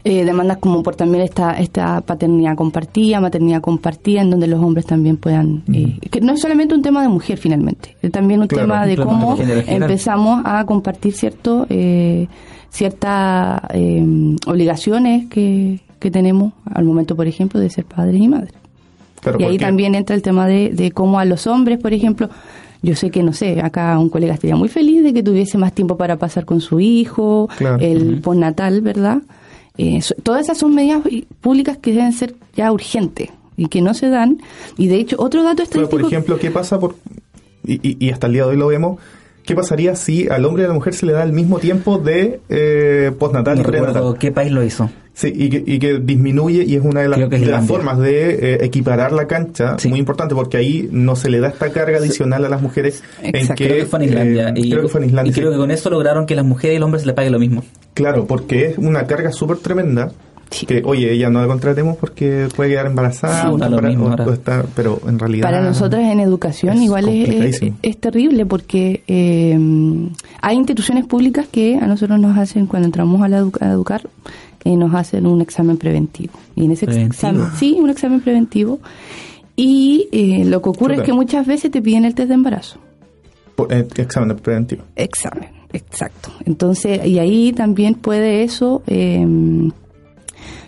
eh, 0.02 0.24
demandas 0.24 0.56
como 0.56 0.82
por 0.82 0.96
también 0.96 1.22
esta 1.24 1.52
esta 1.60 2.00
paternidad 2.00 2.54
compartida, 2.56 3.20
maternidad 3.20 3.60
compartida, 3.60 4.22
en 4.22 4.30
donde 4.30 4.46
los 4.46 4.58
hombres 4.62 4.86
también 4.86 5.18
puedan... 5.18 5.62
eh, 5.70 5.98
que 6.10 6.22
no 6.22 6.32
es 6.32 6.40
solamente 6.40 6.74
un 6.74 6.80
tema 6.80 7.02
de 7.02 7.08
mujer 7.08 7.36
finalmente, 7.36 7.96
es 8.00 8.10
también 8.10 8.40
un 8.40 8.46
Claro, 8.46 8.64
tema 8.66 8.86
de 8.86 8.96
cómo 8.96 9.36
empezamos 9.66 10.40
a 10.46 10.64
compartir 10.64 11.12
cierto 11.12 11.66
eh, 11.68 12.28
ciertas 12.70 13.60
eh, 13.74 14.02
obligaciones 14.46 15.26
que, 15.28 15.80
que 15.98 16.10
tenemos 16.10 16.54
al 16.64 16.84
momento, 16.84 17.14
por 17.14 17.26
ejemplo, 17.26 17.60
de 17.60 17.68
ser 17.68 17.84
padres 17.84 18.22
y 18.22 18.28
madres. 18.28 18.54
Pero 19.22 19.40
y 19.40 19.44
ahí 19.44 19.58
también 19.58 19.94
entra 19.94 20.14
el 20.16 20.22
tema 20.22 20.46
de, 20.46 20.70
de 20.70 20.92
cómo 20.92 21.18
a 21.18 21.24
los 21.24 21.46
hombres, 21.46 21.78
por 21.78 21.92
ejemplo, 21.92 22.28
yo 22.82 22.94
sé 22.96 23.10
que, 23.10 23.22
no 23.22 23.32
sé, 23.32 23.60
acá 23.60 23.98
un 23.98 24.08
colega 24.08 24.34
estaría 24.34 24.56
muy 24.56 24.68
feliz 24.68 25.02
de 25.02 25.12
que 25.12 25.22
tuviese 25.22 25.58
más 25.58 25.74
tiempo 25.74 25.96
para 25.96 26.16
pasar 26.16 26.44
con 26.46 26.60
su 26.60 26.80
hijo, 26.80 27.48
Claro. 27.58 27.78
el 27.80 28.20
postnatal, 28.22 28.80
¿verdad? 28.80 29.18
Eh, 29.76 30.00
so- 30.02 30.14
todas 30.22 30.42
esas 30.42 30.58
son 30.58 30.74
medidas 30.74 31.02
públicas 31.40 31.76
que 31.78 31.92
deben 31.92 32.12
ser 32.12 32.34
ya 32.56 32.72
urgentes 32.72 33.28
y 33.56 33.66
que 33.66 33.82
no 33.82 33.92
se 33.94 34.08
dan. 34.08 34.38
Y 34.78 34.86
de 34.88 34.96
hecho, 34.96 35.16
otro 35.18 35.42
dato 35.42 35.56
Pero, 35.56 35.64
estadístico... 35.64 35.90
por 35.90 36.00
ejemplo, 36.06 36.38
¿qué 36.38 36.50
pasa 36.50 36.78
por 36.80 36.94
y, 37.64 37.74
y- 37.86 37.96
y 38.06 38.10
hasta 38.10 38.26
el 38.26 38.32
día 38.32 38.44
de 38.44 38.50
hoy 38.50 38.56
lo 38.56 38.68
vemos? 38.68 38.98
¿Qué 39.44 39.54
pasaría 39.54 39.94
si 39.96 40.28
al 40.28 40.44
hombre 40.44 40.62
y 40.62 40.64
a 40.66 40.68
la 40.68 40.74
mujer 40.74 40.94
se 40.94 41.04
le 41.06 41.12
da 41.12 41.22
el 41.22 41.32
mismo 41.32 41.58
tiempo 41.58 41.98
de 41.98 42.40
eh, 42.48 43.10
postnatal 43.18 43.56
No 43.56 43.62
y 43.62 43.64
prenatal? 43.64 43.94
recuerdo 43.94 44.14
qué 44.18 44.32
país 44.32 44.52
lo 44.52 44.62
hizo. 44.64 44.90
Sí, 45.12 45.30
y 45.34 45.50
que, 45.50 45.62
y 45.66 45.78
que 45.78 45.98
disminuye 45.98 46.64
y 46.66 46.76
es 46.76 46.82
una 46.84 47.00
de 47.02 47.08
las, 47.08 47.28
de 47.28 47.60
formas 47.66 47.98
de 47.98 48.54
eh, 48.54 48.58
equiparar 48.64 49.12
la 49.12 49.26
cancha, 49.26 49.76
Sí. 49.78 49.88
muy 49.88 49.98
importante 49.98 50.34
porque 50.34 50.56
ahí 50.56 50.88
no 50.92 51.14
se 51.16 51.28
le 51.28 51.40
da 51.40 51.48
esta 51.48 51.70
carga 51.72 51.98
adicional 51.98 52.44
a 52.44 52.48
las 52.48 52.62
mujeres 52.62 53.02
en 53.22 53.48
que, 53.48 53.66
Creo 53.66 53.76
que 53.76 53.86
fue 53.86 53.98
en 53.98 54.04
Islandia. 54.08 54.48
eh, 54.50 54.52
y, 54.56 54.70
creo 54.70 54.82
que 54.82 54.88
fue 54.88 55.00
en 55.02 55.08
Islandia, 55.08 55.30
y 55.30 55.34
creo 55.34 55.48
sí. 55.50 55.54
que 55.54 55.58
con 55.58 55.70
eso 55.70 55.90
lograron 55.90 56.24
que 56.26 56.34
las 56.36 56.44
mujeres 56.46 56.76
y 56.76 56.78
los 56.78 56.86
hombres 56.86 57.02
se 57.02 57.06
les 57.08 57.16
pague 57.16 57.28
lo 57.30 57.38
mismo. 57.38 57.62
Claro, 57.92 58.26
porque 58.26 58.66
es 58.68 58.78
una 58.78 59.06
carga 59.06 59.30
súper 59.32 59.58
tremenda. 59.58 60.10
Sí. 60.50 60.66
Que, 60.66 60.82
oye, 60.84 61.12
ella 61.12 61.30
no 61.30 61.40
la 61.40 61.46
contratemos 61.46 61.96
porque 61.96 62.48
puede 62.56 62.70
quedar 62.70 62.86
embarazada, 62.86 63.50
o 63.52 63.54
está 63.56 63.70
para- 63.70 63.88
mismo 63.88 64.06
o- 64.06 64.10
ahora. 64.10 64.24
o 64.26 64.32
está- 64.32 64.64
pero 64.74 65.00
en 65.06 65.18
realidad. 65.18 65.42
Para 65.44 65.60
nosotras 65.60 66.02
en 66.02 66.18
educación 66.18 66.76
es 66.76 66.82
igual 66.82 67.08
es, 67.08 67.60
es, 67.82 67.96
terrible 67.98 68.46
porque 68.46 69.04
eh, 69.06 69.56
hay 70.40 70.56
instituciones 70.56 71.04
públicas 71.06 71.46
que 71.50 71.76
a 71.76 71.86
nosotros 71.86 72.18
nos 72.18 72.36
hacen, 72.36 72.66
cuando 72.66 72.86
entramos 72.86 73.22
a, 73.22 73.28
la 73.28 73.46
a 73.60 73.66
educar, 73.70 74.02
eh, 74.64 74.76
nos 74.76 74.94
hacen 74.94 75.26
un 75.26 75.40
examen 75.40 75.76
preventivo. 75.76 76.32
Y 76.56 76.64
en 76.64 76.72
ese 76.72 76.86
examen, 76.86 77.46
sí, 77.58 77.76
un 77.80 77.90
examen 77.90 78.20
preventivo. 78.20 78.78
Y 79.56 80.08
eh, 80.12 80.44
lo 80.44 80.62
que 80.62 80.68
ocurre 80.70 80.94
Chuta. 80.94 81.02
es 81.02 81.06
que 81.06 81.12
muchas 81.14 81.46
veces 81.46 81.70
te 81.70 81.82
piden 81.82 82.04
el 82.04 82.14
test 82.14 82.28
de 82.28 82.34
embarazo. 82.34 82.78
Por- 83.56 83.72
eh, 83.72 83.86
examen 83.96 84.36
preventivo. 84.36 84.84
Examen, 84.96 85.48
exacto. 85.72 86.30
Entonces, 86.46 87.04
y 87.06 87.18
ahí 87.18 87.52
también 87.52 87.94
puede 87.94 88.42
eso 88.42 88.82
eh, 88.86 89.18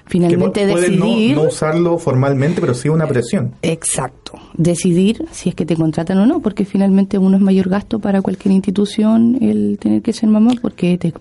Que 0.05 0.11
finalmente 0.19 0.69
pueden 0.71 0.99
no, 0.99 1.07
decidir. 1.07 1.37
no 1.37 1.43
usarlo 1.45 1.97
formalmente, 1.99 2.61
pero 2.61 2.75
sí 2.75 2.89
una 2.91 3.07
presión. 3.07 3.53
Exacto. 3.63 4.33
Decidir 4.59 5.25
si 5.31 5.49
es 5.49 5.55
que 5.55 5.65
te 5.65 5.75
contratan 5.77 6.19
o 6.19 6.27
no, 6.27 6.41
porque 6.41 6.67
finalmente 6.67 7.17
uno 7.17 7.37
es 7.39 7.43
mayor 7.43 7.71
gasto 7.71 7.99
para 7.99 8.21
cualquier 8.21 8.53
institución 8.53 9.39
el 9.41 9.79
tener 9.79 10.03
que 10.03 10.13
ser 10.13 10.29
mamá, 10.29 10.53
porque 10.61 10.99
te 10.99 11.15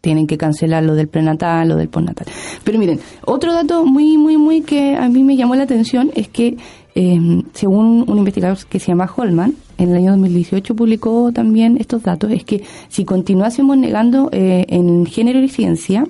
tienen 0.00 0.26
que 0.26 0.38
cancelar 0.38 0.84
lo 0.84 0.94
del 0.94 1.08
prenatal 1.08 1.70
o 1.72 1.76
del 1.76 1.88
postnatal. 1.88 2.26
Pero 2.64 2.78
miren, 2.78 3.00
otro 3.24 3.52
dato 3.52 3.84
muy, 3.84 4.16
muy, 4.16 4.36
muy 4.36 4.62
que 4.62 4.96
a 4.96 5.08
mí 5.08 5.24
me 5.24 5.36
llamó 5.36 5.54
la 5.54 5.64
atención 5.64 6.10
es 6.14 6.28
que, 6.28 6.56
eh, 6.94 7.42
según 7.52 8.04
un 8.08 8.18
investigador 8.18 8.58
que 8.68 8.78
se 8.78 8.88
llama 8.88 9.10
Holman, 9.14 9.54
en 9.78 9.90
el 9.90 9.96
año 9.96 10.10
2018 10.12 10.74
publicó 10.74 11.32
también 11.32 11.76
estos 11.78 12.02
datos, 12.02 12.32
es 12.32 12.44
que 12.44 12.62
si 12.88 13.04
continuásemos 13.04 13.76
negando 13.76 14.28
eh, 14.32 14.66
en 14.68 15.06
género 15.06 15.40
y 15.40 15.48
ciencia, 15.48 16.04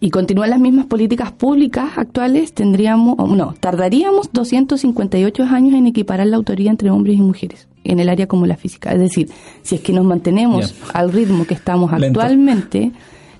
y 0.00 0.10
continúan 0.10 0.50
las 0.50 0.60
mismas 0.60 0.86
políticas 0.86 1.32
públicas 1.32 1.90
actuales, 1.96 2.52
tendríamos, 2.52 3.16
no, 3.16 3.54
tardaríamos 3.58 4.30
258 4.32 5.42
años 5.44 5.74
en 5.74 5.86
equiparar 5.86 6.26
la 6.26 6.36
autoría 6.36 6.70
entre 6.70 6.90
hombres 6.90 7.16
y 7.16 7.22
mujeres 7.22 7.68
en 7.84 8.00
el 8.00 8.08
área 8.08 8.26
como 8.26 8.46
la 8.46 8.56
física. 8.56 8.92
Es 8.92 9.00
decir, 9.00 9.30
si 9.62 9.76
es 9.76 9.80
que 9.80 9.92
nos 9.92 10.04
mantenemos 10.04 10.74
al 10.92 11.12
ritmo 11.12 11.46
que 11.46 11.54
estamos 11.54 11.92
actualmente, 11.92 12.92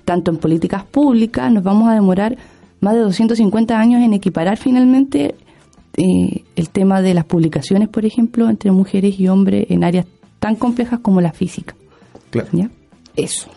tanto 0.05 0.31
en 0.31 0.37
políticas 0.37 0.83
públicas, 0.83 1.51
nos 1.51 1.63
vamos 1.63 1.87
a 1.87 1.93
demorar 1.93 2.37
más 2.81 2.95
de 2.95 3.01
250 3.01 3.79
años 3.79 4.01
en 4.01 4.13
equiparar 4.13 4.57
finalmente 4.57 5.35
eh, 5.97 6.43
el 6.55 6.69
tema 6.69 7.01
de 7.01 7.13
las 7.13 7.25
publicaciones, 7.25 7.89
por 7.89 8.05
ejemplo, 8.05 8.49
entre 8.49 8.71
mujeres 8.71 9.19
y 9.19 9.27
hombres 9.27 9.67
en 9.69 9.83
áreas 9.83 10.05
tan 10.39 10.55
complejas 10.55 10.99
como 10.99 11.21
la 11.21 11.31
física. 11.31 11.75
Claro. 12.31 12.47
¿Ya? 12.53 12.69
Eso. 13.15 13.49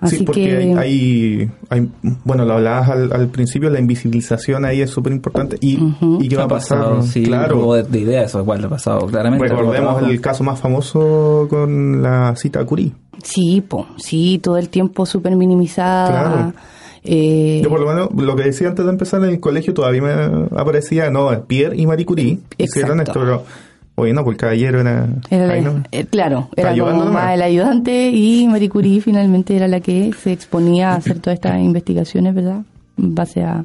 Así 0.00 0.18
sí, 0.18 0.24
porque 0.24 0.44
que... 0.44 0.74
hay, 0.78 1.50
hay, 1.70 1.88
bueno, 2.24 2.44
lo 2.44 2.54
hablabas 2.54 2.88
al, 2.90 3.28
principio, 3.28 3.68
la 3.68 3.80
invisibilización 3.80 4.64
ahí 4.64 4.80
es 4.80 4.90
súper 4.90 5.12
importante. 5.12 5.56
¿Y, 5.60 5.78
¿Y 6.20 6.28
qué 6.28 6.36
va 6.36 6.44
a 6.44 6.48
pasar? 6.48 7.02
sí, 7.02 7.24
claro. 7.24 7.74
de 7.82 7.98
idea 7.98 8.22
eso 8.22 8.40
igual 8.40 8.64
ha 8.64 8.68
pasado, 8.68 9.06
claramente. 9.06 9.48
Recordemos 9.48 10.02
el 10.02 10.20
caso 10.20 10.44
más 10.44 10.60
famoso 10.60 11.46
con 11.50 12.00
la 12.02 12.34
cita 12.36 12.64
Curie. 12.64 12.92
Sí, 13.22 13.60
po, 13.66 13.88
sí, 13.96 14.38
todo 14.40 14.56
el 14.56 14.68
tiempo 14.68 15.04
súper 15.04 15.34
minimizada. 15.34 16.08
Claro. 16.08 16.52
Eh, 17.02 17.60
Yo 17.62 17.70
por 17.70 17.80
lo 17.80 17.86
menos 17.86 18.08
lo 18.14 18.36
que 18.36 18.44
decía 18.44 18.68
antes 18.68 18.84
de 18.84 18.90
empezar 18.90 19.22
en 19.22 19.30
el 19.30 19.40
colegio 19.40 19.72
todavía 19.74 20.02
me 20.02 20.60
aparecía, 20.60 21.10
no, 21.10 21.30
Pierre 21.46 21.76
y 21.76 21.86
Marie 21.86 22.04
Curie 22.04 22.38
hicieron 22.56 23.00
esto, 23.00 23.14
pero 23.14 23.44
Oye, 23.98 24.12
no, 24.12 24.22
porque 24.22 24.36
el 24.36 24.40
caballero 24.40 24.80
era... 24.80 25.08
Eh, 25.28 26.06
claro, 26.08 26.48
era 26.54 26.70
como 26.70 27.06
más 27.06 27.34
el 27.34 27.42
ayudante 27.42 28.10
y 28.10 28.46
Marie 28.46 28.68
Curie 28.68 29.00
finalmente 29.00 29.56
era 29.56 29.66
la 29.66 29.80
que 29.80 30.12
se 30.12 30.30
exponía 30.30 30.92
a 30.92 30.96
hacer 30.96 31.18
todas 31.18 31.34
estas 31.34 31.58
investigaciones, 31.58 32.32
¿verdad? 32.32 32.62
En 32.96 33.16
base 33.16 33.42
a, 33.42 33.64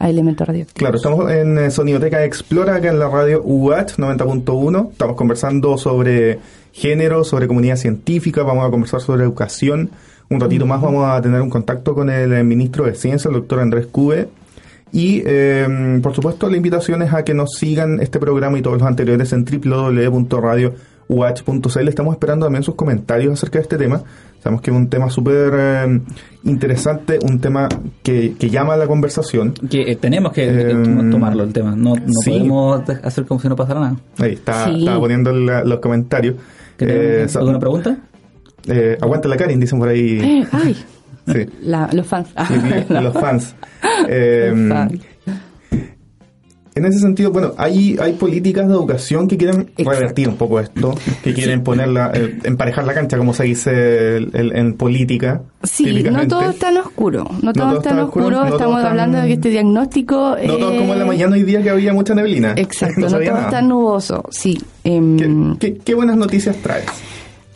elementos 0.00 0.46
radioactivos. 0.46 0.78
Claro, 0.78 0.96
estamos 0.96 1.30
en 1.30 1.58
eh, 1.58 1.70
Sonidoteca 1.70 2.24
Explora, 2.24 2.76
acá 2.76 2.88
en 2.88 2.98
la 2.98 3.10
radio 3.10 3.42
UAT 3.44 3.98
90.1. 3.98 4.92
Estamos 4.92 5.14
conversando 5.14 5.76
sobre 5.76 6.38
género, 6.72 7.22
sobre 7.24 7.46
comunidad 7.46 7.76
científica, 7.76 8.44
vamos 8.44 8.66
a 8.66 8.70
conversar 8.70 9.02
sobre 9.02 9.24
educación. 9.24 9.90
Un 10.30 10.40
ratito 10.40 10.64
más 10.64 10.80
vamos 10.80 11.06
a 11.06 11.20
tener 11.20 11.42
un 11.42 11.50
contacto 11.50 11.94
con 11.94 12.08
el 12.08 12.44
ministro 12.44 12.86
de 12.86 12.94
Ciencia, 12.94 13.28
el 13.28 13.34
doctor 13.34 13.60
Andrés 13.60 13.88
Cube, 13.88 14.28
y 14.92 15.22
eh, 15.26 15.98
por 16.02 16.14
supuesto 16.14 16.48
la 16.48 16.56
invitación 16.56 17.02
es 17.02 17.12
a 17.12 17.22
que 17.24 17.34
nos 17.34 17.52
sigan 17.54 18.00
este 18.00 18.18
programa 18.18 18.58
y 18.58 18.62
todos 18.62 18.78
los 18.78 18.86
anteriores 18.86 19.30
en 19.32 19.44
www.radiowatch.cl. 19.44 21.88
Estamos 21.88 22.14
esperando 22.14 22.46
también 22.46 22.62
sus 22.62 22.76
comentarios 22.76 23.34
acerca 23.34 23.58
de 23.58 23.62
este 23.62 23.76
tema. 23.76 24.02
Sabemos 24.42 24.62
que 24.62 24.70
es 24.70 24.76
un 24.76 24.88
tema 24.88 25.10
súper 25.10 25.52
eh, 25.54 26.00
interesante, 26.44 27.18
un 27.20 27.40
tema 27.40 27.68
que, 28.02 28.36
llama 28.38 28.72
a 28.74 28.76
la 28.76 28.86
conversación. 28.86 29.52
Que 29.52 29.90
eh, 29.90 29.96
tenemos 29.96 30.32
que 30.32 30.46
tomarlo 31.10 31.42
el 31.42 31.52
tema, 31.52 31.74
no, 31.74 31.96
podemos 32.24 32.88
hacer 33.02 33.26
como 33.26 33.40
si 33.40 33.48
no 33.48 33.56
pasara 33.56 33.80
nada. 33.80 33.96
Ahí 34.18 34.34
está, 34.34 34.70
poniendo 34.98 35.32
los 35.32 35.80
comentarios. 35.80 36.36
¿Alguna 37.34 37.58
pregunta? 37.58 37.98
aguanta 39.00 39.28
la 39.28 39.36
Karin, 39.36 39.60
dicen 39.60 39.78
por 39.78 39.88
ahí. 39.88 40.46
ay. 40.52 40.76
los 41.92 42.06
fans. 42.06 42.28
los 42.88 43.14
fans. 43.14 43.54
Em, 44.08 44.70
en 46.76 46.84
ese 46.84 46.98
sentido, 46.98 47.32
bueno, 47.32 47.54
hay, 47.56 47.96
hay 47.98 48.12
políticas 48.12 48.68
de 48.68 48.74
educación 48.74 49.26
que 49.26 49.38
quieren 49.38 49.70
revertir 49.78 50.28
un 50.28 50.36
poco 50.36 50.60
esto, 50.60 50.94
que 51.24 51.32
quieren 51.32 51.62
ponerla, 51.62 52.12
eh, 52.14 52.38
emparejar 52.44 52.84
la 52.84 52.92
cancha, 52.92 53.16
como 53.16 53.32
se 53.32 53.44
dice 53.44 54.16
en 54.18 54.74
política. 54.74 55.40
Sí, 55.62 56.02
no 56.02 56.28
todo 56.28 56.50
está 56.50 56.68
en 56.68 56.76
oscuro, 56.76 57.26
no 57.40 57.54
todo, 57.54 57.78
está 57.78 57.92
en 57.92 58.00
oscuro, 58.00 58.44
estamos 58.44 58.84
hablando 58.84 59.22
de 59.22 59.26
que 59.26 59.32
este 59.32 59.48
diagnóstico... 59.48 60.36
No 60.46 60.56
todo 60.58 60.76
como 60.76 60.92
en 60.92 60.98
la 60.98 61.06
mañana 61.06 61.34
hoy 61.34 61.44
día 61.44 61.62
que 61.62 61.70
había 61.70 61.94
mucha 61.94 62.14
neblina. 62.14 62.52
Exacto, 62.56 63.00
no, 63.08 63.08
todo 63.08 63.20
está 63.22 63.62
nuboso, 63.62 64.24
sí. 64.30 64.62
Em, 64.84 65.56
qué 65.56 65.94
buenas 65.94 66.18
noticias 66.18 66.56
traes? 66.58 66.84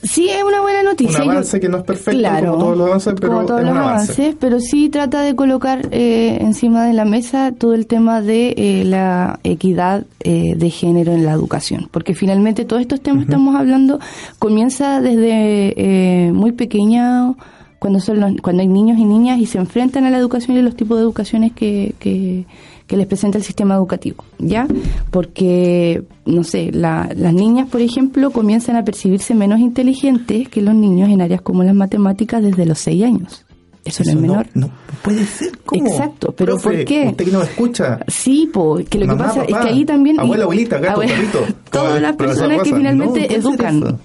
Sí, 0.03 0.29
es 0.29 0.43
una 0.43 0.61
buena 0.61 0.83
noticia. 0.83 1.23
Un 1.25 1.31
avance 1.31 1.61
que 1.61 1.69
no 1.69 1.79
es 1.79 1.85
perfecto 1.85 2.23
como 2.23 2.59
todos 2.59 2.79
los 2.79 2.87
avances, 2.89 3.15
pero 3.21 3.33
como 3.33 3.47
todos 3.47 3.61
es 3.61 3.67
los 3.67 3.75
un 3.75 3.79
avance. 3.79 4.13
avances, 4.13 4.37
pero 4.41 4.61
sí 4.61 4.89
trata 4.89 5.21
de 5.23 5.37
colocar 5.37 5.89
eh, 5.91 6.39
encima 6.41 6.87
de 6.87 6.95
la 6.95 7.05
mesa 7.05 7.53
todo 7.53 7.75
el 7.75 7.87
tema 7.87 8.23
de 8.23 8.55
eh, 8.57 8.85
la 8.85 9.39
equidad 9.45 10.07
eh, 10.21 10.55
de 10.57 10.71
género 10.71 11.13
en 11.13 11.27
la 11.27 11.33
educación, 11.33 11.89
porque 11.91 12.15
finalmente 12.15 12.65
todos 12.65 12.81
estos 12.83 13.01
temas 13.01 13.25
que 13.27 13.33
estamos 13.33 13.55
hablando 13.55 14.01
comienza 14.39 15.01
desde 15.01 16.31
muy 16.33 16.53
pequeña 16.53 17.35
cuando 17.79 17.99
son 18.01 18.39
cuando 18.39 18.63
hay 18.63 18.69
niños 18.69 18.99
y 18.99 19.05
niñas 19.05 19.39
y 19.39 19.47
se 19.47 19.59
enfrentan 19.59 20.05
a 20.05 20.11
la 20.11 20.19
educación 20.19 20.57
y 20.57 20.63
los 20.63 20.77
tipos 20.77 20.99
de 20.99 21.03
educaciones 21.03 21.53
que, 21.53 21.95
que 21.99 22.45
que 22.91 22.97
les 22.97 23.07
presenta 23.07 23.39
el 23.39 23.45
sistema 23.45 23.77
educativo, 23.77 24.25
¿ya? 24.41 24.67
Porque, 25.13 26.03
no 26.27 26.43
sé, 26.43 26.73
las 26.73 27.15
niñas, 27.33 27.69
por 27.69 27.81
ejemplo, 27.81 28.33
comienzan 28.33 28.75
a 28.75 28.85
percibirse 28.85 29.33
menos 29.33 29.61
inteligentes 29.61 30.49
que 30.49 30.61
los 30.61 30.75
niños 30.75 31.09
en 31.09 31.23
áreas 31.23 31.41
como 31.41 31.63
las 31.63 31.77
matemáticas 31.77 32.43
desde 32.43 32.67
los 32.67 32.81
seis 32.81 33.05
años. 33.05 33.47
Eso, 33.85 34.03
no 34.03 34.11
es 34.11 34.17
menor. 34.17 34.47
No, 34.55 34.73
puede 35.03 35.25
ser. 35.25 35.57
¿Cómo? 35.65 35.87
Exacto, 35.87 36.35
pero 36.37 36.59
¿por 36.59 36.85
qué? 36.85 37.07
Usted 37.11 37.27
que 37.27 37.31
no 37.31 37.43
escucha. 37.43 38.01
Sí, 38.09 38.51
porque 38.53 38.99
lo 38.99 39.07
que 39.07 39.23
pasa 39.23 39.45
es 39.45 39.57
que 39.57 39.69
ahí 39.69 39.85
también... 39.85 40.19
Abuela, 40.19 40.43
abuelita, 40.43 40.79
gato, 40.81 40.99
perrito. 40.99 41.47
Todas 41.71 42.03
las 42.03 42.17
personas 42.17 42.61
que 42.65 42.75
finalmente 42.75 43.33
educan. 43.33 44.01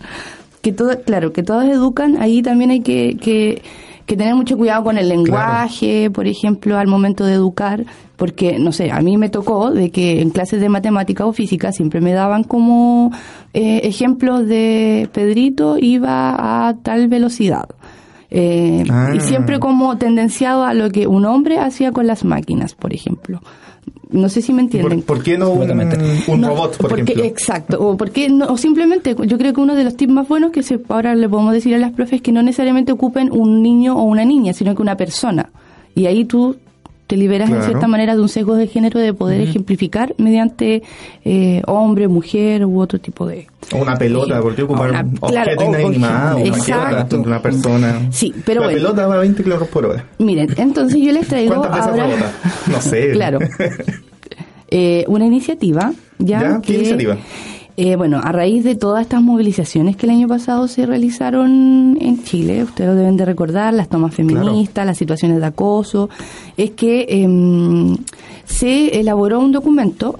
Que 0.61 0.73
todo, 0.73 1.01
claro, 1.01 1.33
que 1.33 1.41
todas 1.41 1.67
educan, 1.67 2.21
ahí 2.21 2.43
también 2.43 2.69
hay 2.69 2.81
que, 2.81 3.17
que 3.19 3.63
que 4.05 4.15
tener 4.15 4.35
mucho 4.35 4.57
cuidado 4.57 4.83
con 4.83 4.97
el 4.97 5.09
lenguaje, 5.09 6.09
por 6.11 6.27
ejemplo, 6.27 6.77
al 6.77 6.87
momento 6.87 7.25
de 7.25 7.33
educar, 7.33 7.85
porque, 8.17 8.59
no 8.59 8.71
sé, 8.71 8.91
a 8.91 9.01
mí 9.01 9.17
me 9.17 9.29
tocó 9.29 9.71
de 9.71 9.89
que 9.89 10.21
en 10.21 10.29
clases 10.29 10.61
de 10.61 10.69
matemática 10.69 11.25
o 11.25 11.33
física 11.33 11.71
siempre 11.71 12.01
me 12.01 12.13
daban 12.13 12.43
como 12.43 13.11
eh, 13.53 13.81
ejemplos 13.83 14.47
de 14.47 15.09
Pedrito 15.11 15.77
iba 15.77 16.67
a 16.67 16.75
tal 16.83 17.07
velocidad. 17.07 17.67
Eh, 18.37 18.83
Y 18.85 18.89
Ah. 18.91 19.13
siempre 19.21 19.59
como 19.59 19.97
tendenciado 19.97 20.65
a 20.65 20.73
lo 20.73 20.89
que 20.89 21.07
un 21.07 21.23
hombre 21.25 21.57
hacía 21.57 21.93
con 21.93 22.05
las 22.05 22.25
máquinas, 22.25 22.75
por 22.75 22.93
ejemplo. 22.93 23.41
No 24.11 24.27
sé 24.29 24.41
si 24.41 24.51
me 24.51 24.61
entienden. 24.61 25.01
¿Por, 25.03 25.17
por 25.17 25.23
qué 25.23 25.37
no 25.37 25.51
un, 25.51 25.71
un 25.71 26.41
No, 26.41 26.49
robot, 26.49 26.77
por 26.77 26.89
porque, 26.89 27.03
ejemplo? 27.13 27.23
Exacto, 27.23 27.77
o, 27.79 27.95
porque 27.97 28.29
no, 28.29 28.47
o 28.47 28.57
simplemente, 28.57 29.15
yo 29.25 29.37
creo 29.37 29.53
que 29.53 29.61
uno 29.61 29.73
de 29.75 29.83
los 29.85 29.95
tips 29.95 30.11
más 30.11 30.27
buenos 30.27 30.51
que 30.51 30.63
se, 30.63 30.79
ahora 30.89 31.15
le 31.15 31.29
podemos 31.29 31.53
decir 31.53 31.73
a 31.75 31.77
las 31.77 31.91
profes 31.93 32.15
es 32.17 32.21
que 32.21 32.31
no 32.33 32.43
necesariamente 32.43 32.91
ocupen 32.91 33.31
un 33.31 33.61
niño 33.61 33.95
o 33.97 34.03
una 34.03 34.25
niña, 34.25 34.51
sino 34.53 34.75
que 34.75 34.81
una 34.81 34.97
persona. 34.97 35.49
Y 35.95 36.07
ahí 36.07 36.25
tú 36.25 36.57
te 37.07 37.17
liberas 37.17 37.49
Claro. 37.49 37.63
en 37.63 37.69
cierta 37.69 37.87
manera 37.87 38.15
de 38.15 38.21
un 38.21 38.29
sesgo 38.29 38.55
de 38.55 38.67
género 38.67 38.99
de 38.99 39.13
poder 39.13 39.41
ejemplificar 39.41 40.15
mediante 40.17 40.81
eh, 41.23 41.61
hombre, 41.67 42.07
mujer 42.07 42.65
u 42.65 42.79
otro 42.79 42.99
tipo 42.99 43.27
de... 43.27 43.47
O 43.73 43.77
una 43.77 43.95
pelota, 43.95 44.41
¿por 44.41 44.55
qué 44.55 44.63
ocupar 44.63 44.89
Una- 44.89 45.01
un 45.01 45.11
claro, 45.15 45.51
objeto 45.53 45.65
o- 45.65 45.79
inanimado? 45.81 46.37
Una 46.37 46.51
pelota, 46.89 47.17
una 47.17 47.41
persona. 47.41 48.01
Sí, 48.11 48.33
pero 48.45 48.61
La 48.61 48.67
bueno. 48.67 48.79
pelota 48.81 49.07
va 49.07 49.15
a 49.15 49.19
20 49.19 49.43
kilómetros 49.43 49.69
por 49.69 49.85
hora. 49.85 50.05
Miren, 50.19 50.49
entonces 50.57 50.99
yo 51.01 51.11
les 51.11 51.27
traigo 51.27 51.55
¿Cuántas 51.55 51.91
veces 51.91 52.01
ahora... 52.01 52.31
No 52.71 52.81
sé. 52.81 53.11
claro. 53.13 53.39
Eh, 54.67 55.05
una 55.07 55.25
iniciativa 55.27 55.93
ya, 56.17 56.41
¿Ya? 56.41 56.61
¿Qué 56.61 56.67
que, 56.73 56.73
iniciativa? 56.79 57.17
Eh, 57.77 57.95
bueno, 57.97 58.19
a 58.23 58.31
raíz 58.31 58.63
de 58.63 58.75
todas 58.75 59.01
estas 59.01 59.21
movilizaciones 59.21 59.95
que 59.97 60.05
el 60.05 60.11
año 60.11 60.27
pasado 60.27 60.67
se 60.67 60.85
realizaron 60.85 61.97
en 61.99 62.23
Chile, 62.23 62.63
ustedes 62.63 62.89
lo 62.89 62.95
deben 62.95 63.17
de 63.17 63.25
recordar, 63.25 63.73
las 63.73 63.89
tomas 63.89 64.13
feministas, 64.15 64.85
las 64.85 64.97
situaciones 64.97 65.39
de 65.39 65.45
acoso, 65.45 66.09
es 66.57 66.71
que 66.71 67.05
em, 67.09 67.97
se 68.45 68.99
elaboró 68.99 69.39
un 69.39 69.51
documento 69.51 70.19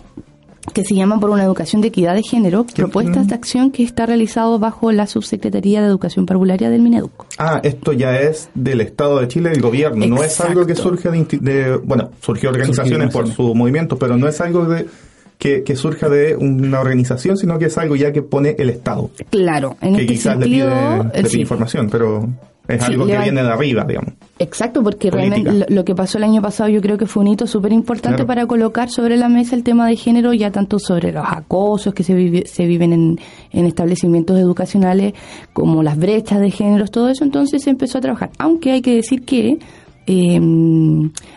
que 0.74 0.84
se 0.84 0.96
llama 0.96 1.20
Por 1.20 1.30
una 1.30 1.44
educación 1.44 1.82
de 1.82 1.90
equidad 1.90 2.16
de 2.16 2.24
género, 2.24 2.66
propuestas 2.66 3.28
de 3.28 3.36
acción 3.36 3.70
que 3.72 3.84
está 3.84 4.06
realizado 4.08 4.58
bajo 4.60 4.92
la 4.92 5.06
Subsecretaría 5.08 5.80
de 5.80 5.88
Educación 5.88 6.26
Parvularia 6.26 6.70
del 6.72 6.82
Mineduc. 6.82 7.12
Ah, 7.38 7.62
esto 7.64 7.94
ya 7.94 8.20
es 8.20 8.50
del 8.56 8.82
Estado 8.82 9.20
de 9.20 9.28
Chile, 9.28 9.52
del 9.52 9.62
gobierno. 9.62 10.06
No 10.08 10.24
es 10.24 10.42
algo 10.42 10.66
que 10.66 10.76
surge 10.76 11.10
de, 11.12 11.24
de- 11.40 11.78
bueno, 11.78 12.10
surgió 12.20 12.50
organizaciones 12.50 13.14
por 13.14 13.28
su 13.32 13.54
movimiento, 13.54 13.98
pero 13.98 14.18
no 14.18 14.28
es 14.28 14.42
algo 14.42 14.66
de 14.66 14.88
que, 15.38 15.64
que 15.64 15.76
surja 15.76 16.10
de 16.10 16.36
una 16.36 16.80
organización, 16.80 17.38
sino 17.38 17.58
que 17.60 17.66
es 17.66 17.78
algo 17.78 17.96
ya 17.96 18.12
que 18.12 18.22
pone 18.22 18.56
el 18.58 18.70
Estado. 18.70 19.10
Claro, 19.30 19.76
en 19.82 19.96
que 19.96 20.02
este 20.02 20.14
quizás 20.14 20.40
sentido... 20.40 20.70
le 20.70 20.76
pide, 20.76 21.04
le 21.04 21.08
eh, 21.10 21.12
pide 21.24 21.30
sí. 21.30 21.42
información, 21.42 21.90
pero 21.92 22.28
es 22.68 22.84
Sí, 22.84 22.92
algo 22.94 23.06
que 23.06 23.14
va- 23.16 23.22
viene 23.24 23.44
de 23.44 23.50
arriba, 23.50 23.84
digamos. 23.88 24.14
Exacto, 24.40 24.82
porque 24.82 25.12
Política. 25.12 25.36
realmente 25.36 25.70
lo, 25.70 25.76
lo 25.78 25.86
que 25.86 25.94
pasó 25.94 26.18
el 26.18 26.24
año 26.24 26.42
pasado 26.42 26.68
yo 26.70 26.82
creo 26.82 26.98
que 26.98 27.06
fue 27.06 27.22
un 27.22 27.28
hito 27.28 27.46
súper 27.46 27.72
importante 27.74 28.16
Claro. 28.18 28.28
para 28.28 28.48
colocar 28.48 28.90
sobre 28.90 29.18
la 29.18 29.30
mesa 29.30 29.56
el 29.56 29.62
tema 29.64 29.88
de 29.88 29.96
género, 29.98 30.34
ya 30.34 30.52
tanto 30.52 30.80
sobre 30.80 31.12
los 31.12 31.24
acosos 31.28 31.94
que 31.94 32.04
se, 32.04 32.16
vive- 32.16 32.46
se 32.48 32.66
viven 32.66 32.92
en, 32.94 33.20
en 33.52 33.66
establecimientos 33.66 34.40
educacionales, 34.40 35.14
como 35.54 35.84
las 35.84 35.98
brechas 35.98 36.40
de 36.42 36.50
géneros, 36.50 36.90
todo 36.92 37.10
eso, 37.10 37.24
entonces 37.24 37.62
se 37.62 37.70
empezó 37.70 38.00
a 38.00 38.02
trabajar. 38.02 38.32
Aunque 38.40 38.72
hay 38.72 38.82
que 38.82 38.96
decir 38.96 39.24
que 39.24 39.60
eh, 40.08 40.40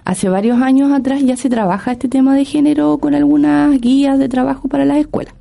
hace 0.05 0.29
varios 0.29 0.61
años 0.61 0.93
atrás 0.93 1.23
ya 1.23 1.37
se 1.37 1.49
trabaja 1.49 1.93
este 1.93 2.09
tema 2.09 2.35
de 2.37 2.45
género 2.45 2.99
con 2.99 3.15
algunas 3.15 3.81
guías 3.81 4.19
de 4.19 4.29
trabajo 4.29 4.69
para 4.69 4.85
las 4.85 4.99
escuelas. 4.99 5.35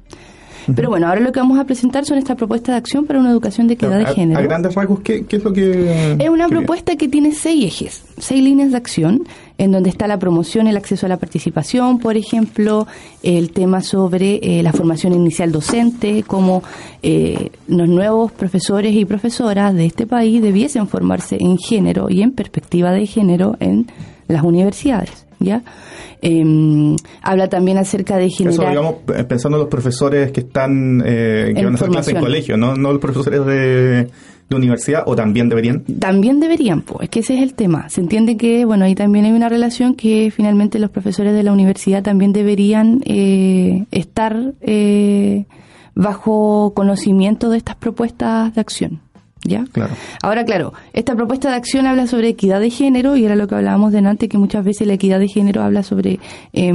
Pero 0.76 0.90
bueno, 0.90 1.08
ahora 1.08 1.22
lo 1.22 1.32
que 1.32 1.40
vamos 1.40 1.58
a 1.60 1.64
presentar 1.64 2.04
son 2.04 2.18
estas 2.18 2.36
propuestas 2.36 2.74
de 2.74 2.78
acción 2.78 3.06
para 3.06 3.20
una 3.20 3.30
educación 3.32 3.68
de 3.68 3.76
equidad 3.76 4.00
de 4.00 4.06
género. 4.08 4.38
a 4.40 4.44
grandes 4.44 4.76
rasgos, 4.76 5.00
¿qué, 5.00 5.26
qué 5.26 5.38
es 5.38 5.44
lo 5.46 5.54
que...? 5.54 6.18
Es 6.20 6.30
una 6.30 6.46
que- 6.48 6.56
propuesta 6.56 6.98
que 6.98 7.08
tiene 7.08 7.32
seis 7.32 7.64
ejes, 7.66 8.04
seis 8.18 8.44
líneas 8.44 8.72
de 8.72 8.78
acción, 8.78 9.24
en 9.58 9.72
donde 9.72 9.90
está 9.90 10.08
la 10.08 10.20
promoción, 10.20 10.68
el 10.68 10.78
acceso 10.78 11.06
a 11.06 11.10
la 11.10 11.18
participación, 11.18 12.00
por 12.00 12.18
ejemplo, 12.18 12.88
el 13.24 13.52
tema 13.52 13.82
sobre 13.82 14.40
eh, 14.42 14.64
la 14.64 14.74
formación 14.74 15.14
inicial 15.14 15.52
docente, 15.52 16.24
cómo 16.26 16.64
eh, 17.02 17.52
los 17.68 17.88
nuevos 17.88 18.32
profesores 18.32 18.94
y 18.94 19.06
profesoras 19.06 19.74
de 19.74 19.86
este 19.86 20.06
país 20.06 20.42
debiesen 20.42 20.88
formarse 20.88 21.38
en 21.40 21.58
género 21.58 22.08
y 22.10 22.22
en 22.22 22.32
perspectiva 22.32 22.92
de 22.92 23.06
género 23.08 23.56
en 23.60 23.88
las 24.28 24.44
universidades. 24.44 25.26
¿Ya? 25.40 25.62
Em, 26.20 26.96
habla 27.22 27.48
también 27.48 27.78
acerca 27.78 28.18
de 28.18 28.28
generar... 28.32 28.56
Eso, 28.56 28.70
digamos, 28.70 28.96
pensando 29.28 29.58
en 29.58 29.62
los 29.62 29.70
profesores 29.70 30.32
que 30.32 30.40
están, 30.40 31.00
que 31.06 31.54
van 31.54 31.74
a 31.74 31.76
hacer 31.76 31.90
clases 31.90 32.16
en 32.16 32.20
colegio, 32.20 32.58
¿no? 32.58 32.76
no 32.76 32.92
los 32.92 33.00
profesores 33.00 33.46
de, 33.46 34.08
de 34.50 34.56
universidad 34.56 35.04
o 35.06 35.16
también 35.16 35.50
deberían? 35.50 35.84
También 36.00 36.40
deberían, 36.40 36.82
pues, 36.82 37.04
es 37.04 37.10
que 37.10 37.20
ese 37.20 37.36
es 37.36 37.42
el 37.42 37.54
tema. 37.54 37.90
Se 37.90 38.02
entiende 38.02 38.38
que, 38.38 38.66
bueno, 38.66 38.86
ahí 38.86 38.96
también 38.96 39.26
hay 39.26 39.32
una 39.32 39.50
relación 39.50 39.96
que 39.96 40.32
finalmente 40.32 40.80
los 40.80 40.90
profesores 40.90 41.34
de 41.34 41.44
la 41.44 41.52
universidad 41.52 42.04
también 42.04 42.34
deberían 42.34 43.02
eh, 43.06 43.86
estar 43.92 44.54
eh, 44.62 45.46
bajo 45.96 46.74
conocimiento 46.76 47.50
de 47.50 47.58
estas 47.58 47.76
propuestas 47.76 48.54
de 48.54 48.62
acción. 48.62 49.02
¿Ya? 49.44 49.66
Claro. 49.72 49.94
Ahora, 50.24 50.44
claro, 50.44 50.74
esta 50.94 51.16
propuesta 51.16 51.50
de 51.50 51.56
acción 51.56 51.86
habla 51.86 52.08
sobre 52.08 52.28
equidad 52.28 52.60
de 52.60 52.70
género 52.70 53.16
y 53.16 53.24
era 53.24 53.36
lo 53.36 53.48
que 53.48 53.56
hablábamos 53.56 53.94
delante, 53.94 54.28
que 54.28 54.38
muchas 54.38 54.66
veces 54.66 54.88
la 54.88 54.94
equidad 54.94 55.20
de 55.20 55.28
género 55.28 55.62
habla 55.62 55.84
sobre 55.84 56.20
eh, 56.54 56.74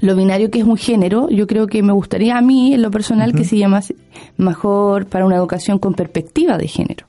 lo 0.00 0.16
binario 0.16 0.50
que 0.50 0.60
es 0.60 0.64
un 0.64 0.76
género, 0.76 1.28
yo 1.30 1.46
creo 1.46 1.66
que 1.66 1.82
me 1.82 1.92
gustaría 1.92 2.36
a 2.36 2.40
mí, 2.40 2.74
en 2.74 2.82
lo 2.82 2.90
personal, 2.90 3.32
que 3.32 3.44
se 3.44 3.58
llamase 3.58 3.96
mejor 4.36 5.06
para 5.06 5.26
una 5.26 5.36
educación 5.36 5.78
con 5.78 5.94
perspectiva 5.94 6.56
de 6.58 6.68
género. 6.68 7.06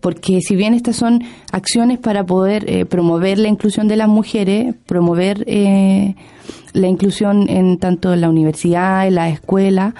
Porque 0.00 0.40
si 0.40 0.56
bien 0.56 0.74
estas 0.74 0.96
son 0.96 1.22
acciones 1.50 1.98
para 1.98 2.24
poder 2.24 2.68
eh, 2.70 2.84
promover 2.84 3.38
la 3.38 3.48
inclusión 3.48 3.88
de 3.88 3.96
las 3.96 4.08
mujeres, 4.08 4.74
promover 4.86 5.42
eh, 5.46 6.14
la 6.72 6.86
inclusión 6.86 7.48
en 7.48 7.78
tanto 7.78 8.12
en 8.12 8.20
la 8.20 8.30
universidad, 8.30 9.06
en 9.06 9.16
la 9.16 9.28
escuela, 9.28 9.94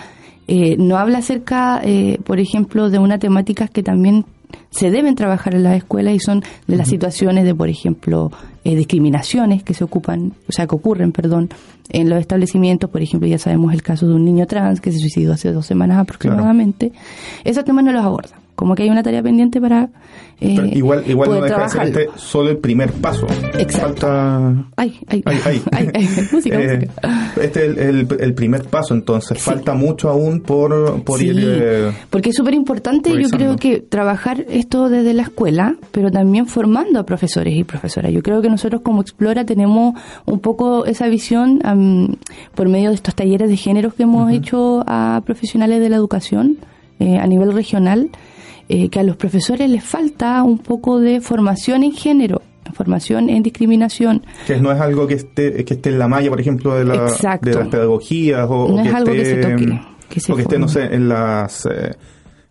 eh, 0.48 0.76
no 0.78 0.96
habla 0.96 1.18
acerca, 1.18 1.82
por 2.24 2.38
ejemplo, 2.38 2.88
de 2.88 3.00
una 3.00 3.18
temática 3.18 3.66
que 3.66 3.82
también 3.82 4.26
se 4.70 4.90
deben 4.90 5.16
trabajar 5.16 5.54
en 5.54 5.64
las 5.64 5.76
escuelas 5.76 6.14
y 6.14 6.20
son 6.20 6.42
de 6.68 6.76
las 6.76 6.88
situaciones 6.88 7.44
de, 7.44 7.54
por 7.54 7.68
ejemplo, 7.68 8.30
eh, 8.66 8.74
discriminaciones 8.74 9.62
que 9.62 9.74
se 9.74 9.84
ocupan, 9.84 10.32
o 10.48 10.52
sea, 10.52 10.66
que 10.66 10.74
ocurren, 10.74 11.12
perdón, 11.12 11.50
en 11.88 12.10
los 12.10 12.18
establecimientos. 12.18 12.90
Por 12.90 13.00
ejemplo, 13.00 13.28
ya 13.28 13.38
sabemos 13.38 13.72
el 13.72 13.80
caso 13.80 14.08
de 14.08 14.14
un 14.14 14.24
niño 14.24 14.44
trans 14.48 14.80
que 14.80 14.90
se 14.90 14.98
suicidó 14.98 15.34
hace 15.34 15.52
dos 15.52 15.66
semanas 15.66 15.98
aproximadamente. 15.98 16.90
Esos 17.44 17.64
temas 17.64 17.84
no 17.84 17.92
los 17.92 18.04
abordan 18.04 18.45
como 18.56 18.74
que 18.74 18.82
hay 18.82 18.90
una 18.90 19.02
tarea 19.02 19.22
pendiente 19.22 19.60
para 19.60 19.90
eh, 20.40 20.70
igual 20.74 21.04
igual 21.06 21.30
no 21.30 21.40
deja 21.42 21.62
de 21.62 21.68
ser 21.68 21.82
este 21.84 22.06
solo 22.16 22.50
el 22.50 22.58
primer 22.58 22.92
paso. 22.92 23.26
Exacto. 23.58 24.06
Falta 24.06 24.66
ay 24.76 24.98
ay. 25.06 25.22
Ay, 25.24 25.62
ay, 25.72 26.08
música, 26.32 26.60
eh, 26.60 26.88
este 27.40 27.66
es 27.66 27.78
el, 27.78 28.08
el, 28.18 28.34
primer 28.34 28.64
paso 28.64 28.94
entonces 28.94 29.40
falta 29.40 29.74
mucho 29.74 30.10
aún 30.10 30.40
por, 30.40 31.02
por 31.04 31.22
ir 31.22 31.36
eh, 31.38 31.92
porque 32.10 32.30
es 32.30 32.36
súper 32.36 32.54
importante 32.54 33.10
yo 33.18 33.28
creo 33.28 33.56
que 33.56 33.80
trabajar 33.80 34.44
esto 34.48 34.88
desde 34.88 35.14
la 35.14 35.22
escuela 35.22 35.76
pero 35.92 36.10
también 36.10 36.46
formando 36.46 36.98
a 36.98 37.06
profesores 37.06 37.54
y 37.54 37.64
profesoras. 37.64 38.12
Yo 38.12 38.22
creo 38.22 38.42
que 38.42 38.48
nosotros 38.48 38.82
como 38.82 39.02
Explora 39.02 39.44
tenemos 39.44 39.94
un 40.24 40.40
poco 40.40 40.86
esa 40.86 41.08
visión 41.08 41.60
por 42.54 42.68
medio 42.68 42.88
de 42.88 42.94
estos 42.94 43.14
talleres 43.14 43.48
de 43.48 43.56
géneros 43.56 43.94
que 43.94 44.04
hemos 44.04 44.32
hecho 44.32 44.82
a 44.86 45.22
profesionales 45.24 45.80
de 45.80 45.88
la 45.88 45.96
educación 45.96 46.58
eh, 46.98 47.18
a 47.18 47.26
nivel 47.26 47.52
regional 47.52 48.10
eh, 48.68 48.88
que 48.88 49.00
a 49.00 49.02
los 49.02 49.16
profesores 49.16 49.68
les 49.70 49.84
falta 49.84 50.42
un 50.42 50.58
poco 50.58 51.00
de 51.00 51.20
formación 51.20 51.82
en 51.82 51.92
género, 51.92 52.42
formación 52.72 53.30
en 53.30 53.42
discriminación. 53.42 54.24
Que 54.46 54.60
no 54.60 54.72
es 54.72 54.80
algo 54.80 55.06
que 55.06 55.14
esté, 55.14 55.64
que 55.64 55.74
esté 55.74 55.90
en 55.90 55.98
la 55.98 56.08
malla, 56.08 56.30
por 56.30 56.40
ejemplo, 56.40 56.74
de, 56.74 56.84
la, 56.84 57.12
de 57.40 57.54
las 57.54 57.68
pedagogías 57.68 58.46
o, 58.48 58.68
no 58.68 58.80
es 58.80 58.94
algo 58.94 59.12
que 59.12 59.24
se 59.24 59.36
toque. 59.36 59.80
Que 60.08 60.32
o 60.32 60.36
que 60.36 60.42
esté, 60.42 60.58
no 60.58 60.68
sé, 60.68 60.84
en 60.94 61.08
las... 61.08 61.66
Eh, 61.66 61.90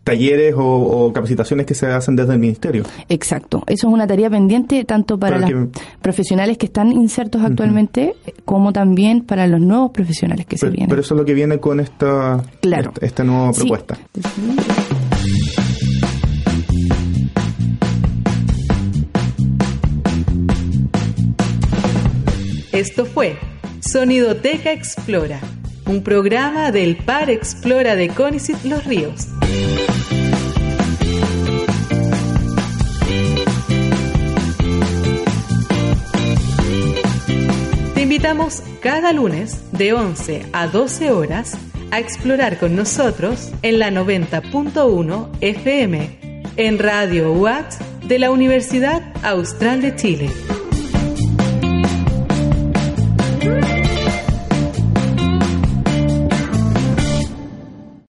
talleres 0.05 0.53
o, 0.55 1.11
capacitaciones 1.11 1.65
que 1.65 1.73
se 1.73 1.87
hacen 1.87 2.15
desde 2.15 2.33
el 2.33 2.39
ministerio. 2.39 2.83
Exacto, 3.09 3.63
eso 3.65 3.87
es 3.87 3.93
una 3.93 4.05
tarea 4.05 4.29
pendiente 4.29 4.85
tanto 4.85 5.17
para, 5.17 5.39
los 5.39 5.69
profesionales 5.99 6.59
que 6.59 6.67
están 6.67 6.91
insertos 6.91 7.41
actualmente 7.41 8.13
como 8.45 8.71
también 8.71 9.21
para 9.21 9.47
los 9.47 9.59
nuevos 9.59 9.89
profesionales 9.89 10.45
que 10.45 10.59
se 10.59 10.69
vienen. 10.69 10.89
Pero 10.89 11.01
eso 11.01 11.15
es 11.15 11.19
lo 11.19 11.25
que 11.25 11.33
viene 11.33 11.57
con 11.57 11.79
esta, 11.79 12.39
claro. 12.61 12.93
esta, 13.01 13.23
nueva 13.23 13.51
propuesta. 13.51 13.97
Esto 22.75 23.05
fue 23.05 23.37
Sonidoteca 23.79 24.73
Explora, 24.73 25.39
un 25.85 26.03
programa 26.03 26.73
del 26.73 26.97
Par 26.97 27.29
Explora 27.29 27.95
de 27.95 28.09
Conicet 28.09 28.65
Los 28.65 28.83
Ríos. 28.83 29.27
Te 37.93 38.01
invitamos 38.01 38.61
cada 38.81 39.13
lunes 39.13 39.71
de 39.71 39.93
11 39.93 40.45
a 40.51 40.67
12 40.67 41.11
horas 41.11 41.57
a 41.91 42.01
explorar 42.01 42.59
con 42.59 42.75
nosotros 42.75 43.51
en 43.61 43.79
la 43.79 43.89
90.1 43.89 45.29
FM 45.39 46.43
en 46.57 46.79
Radio 46.79 47.31
UAT 47.31 47.73
de 48.03 48.19
la 48.19 48.31
Universidad 48.31 49.01
Austral 49.23 49.81
de 49.81 49.95
Chile. 49.95 50.29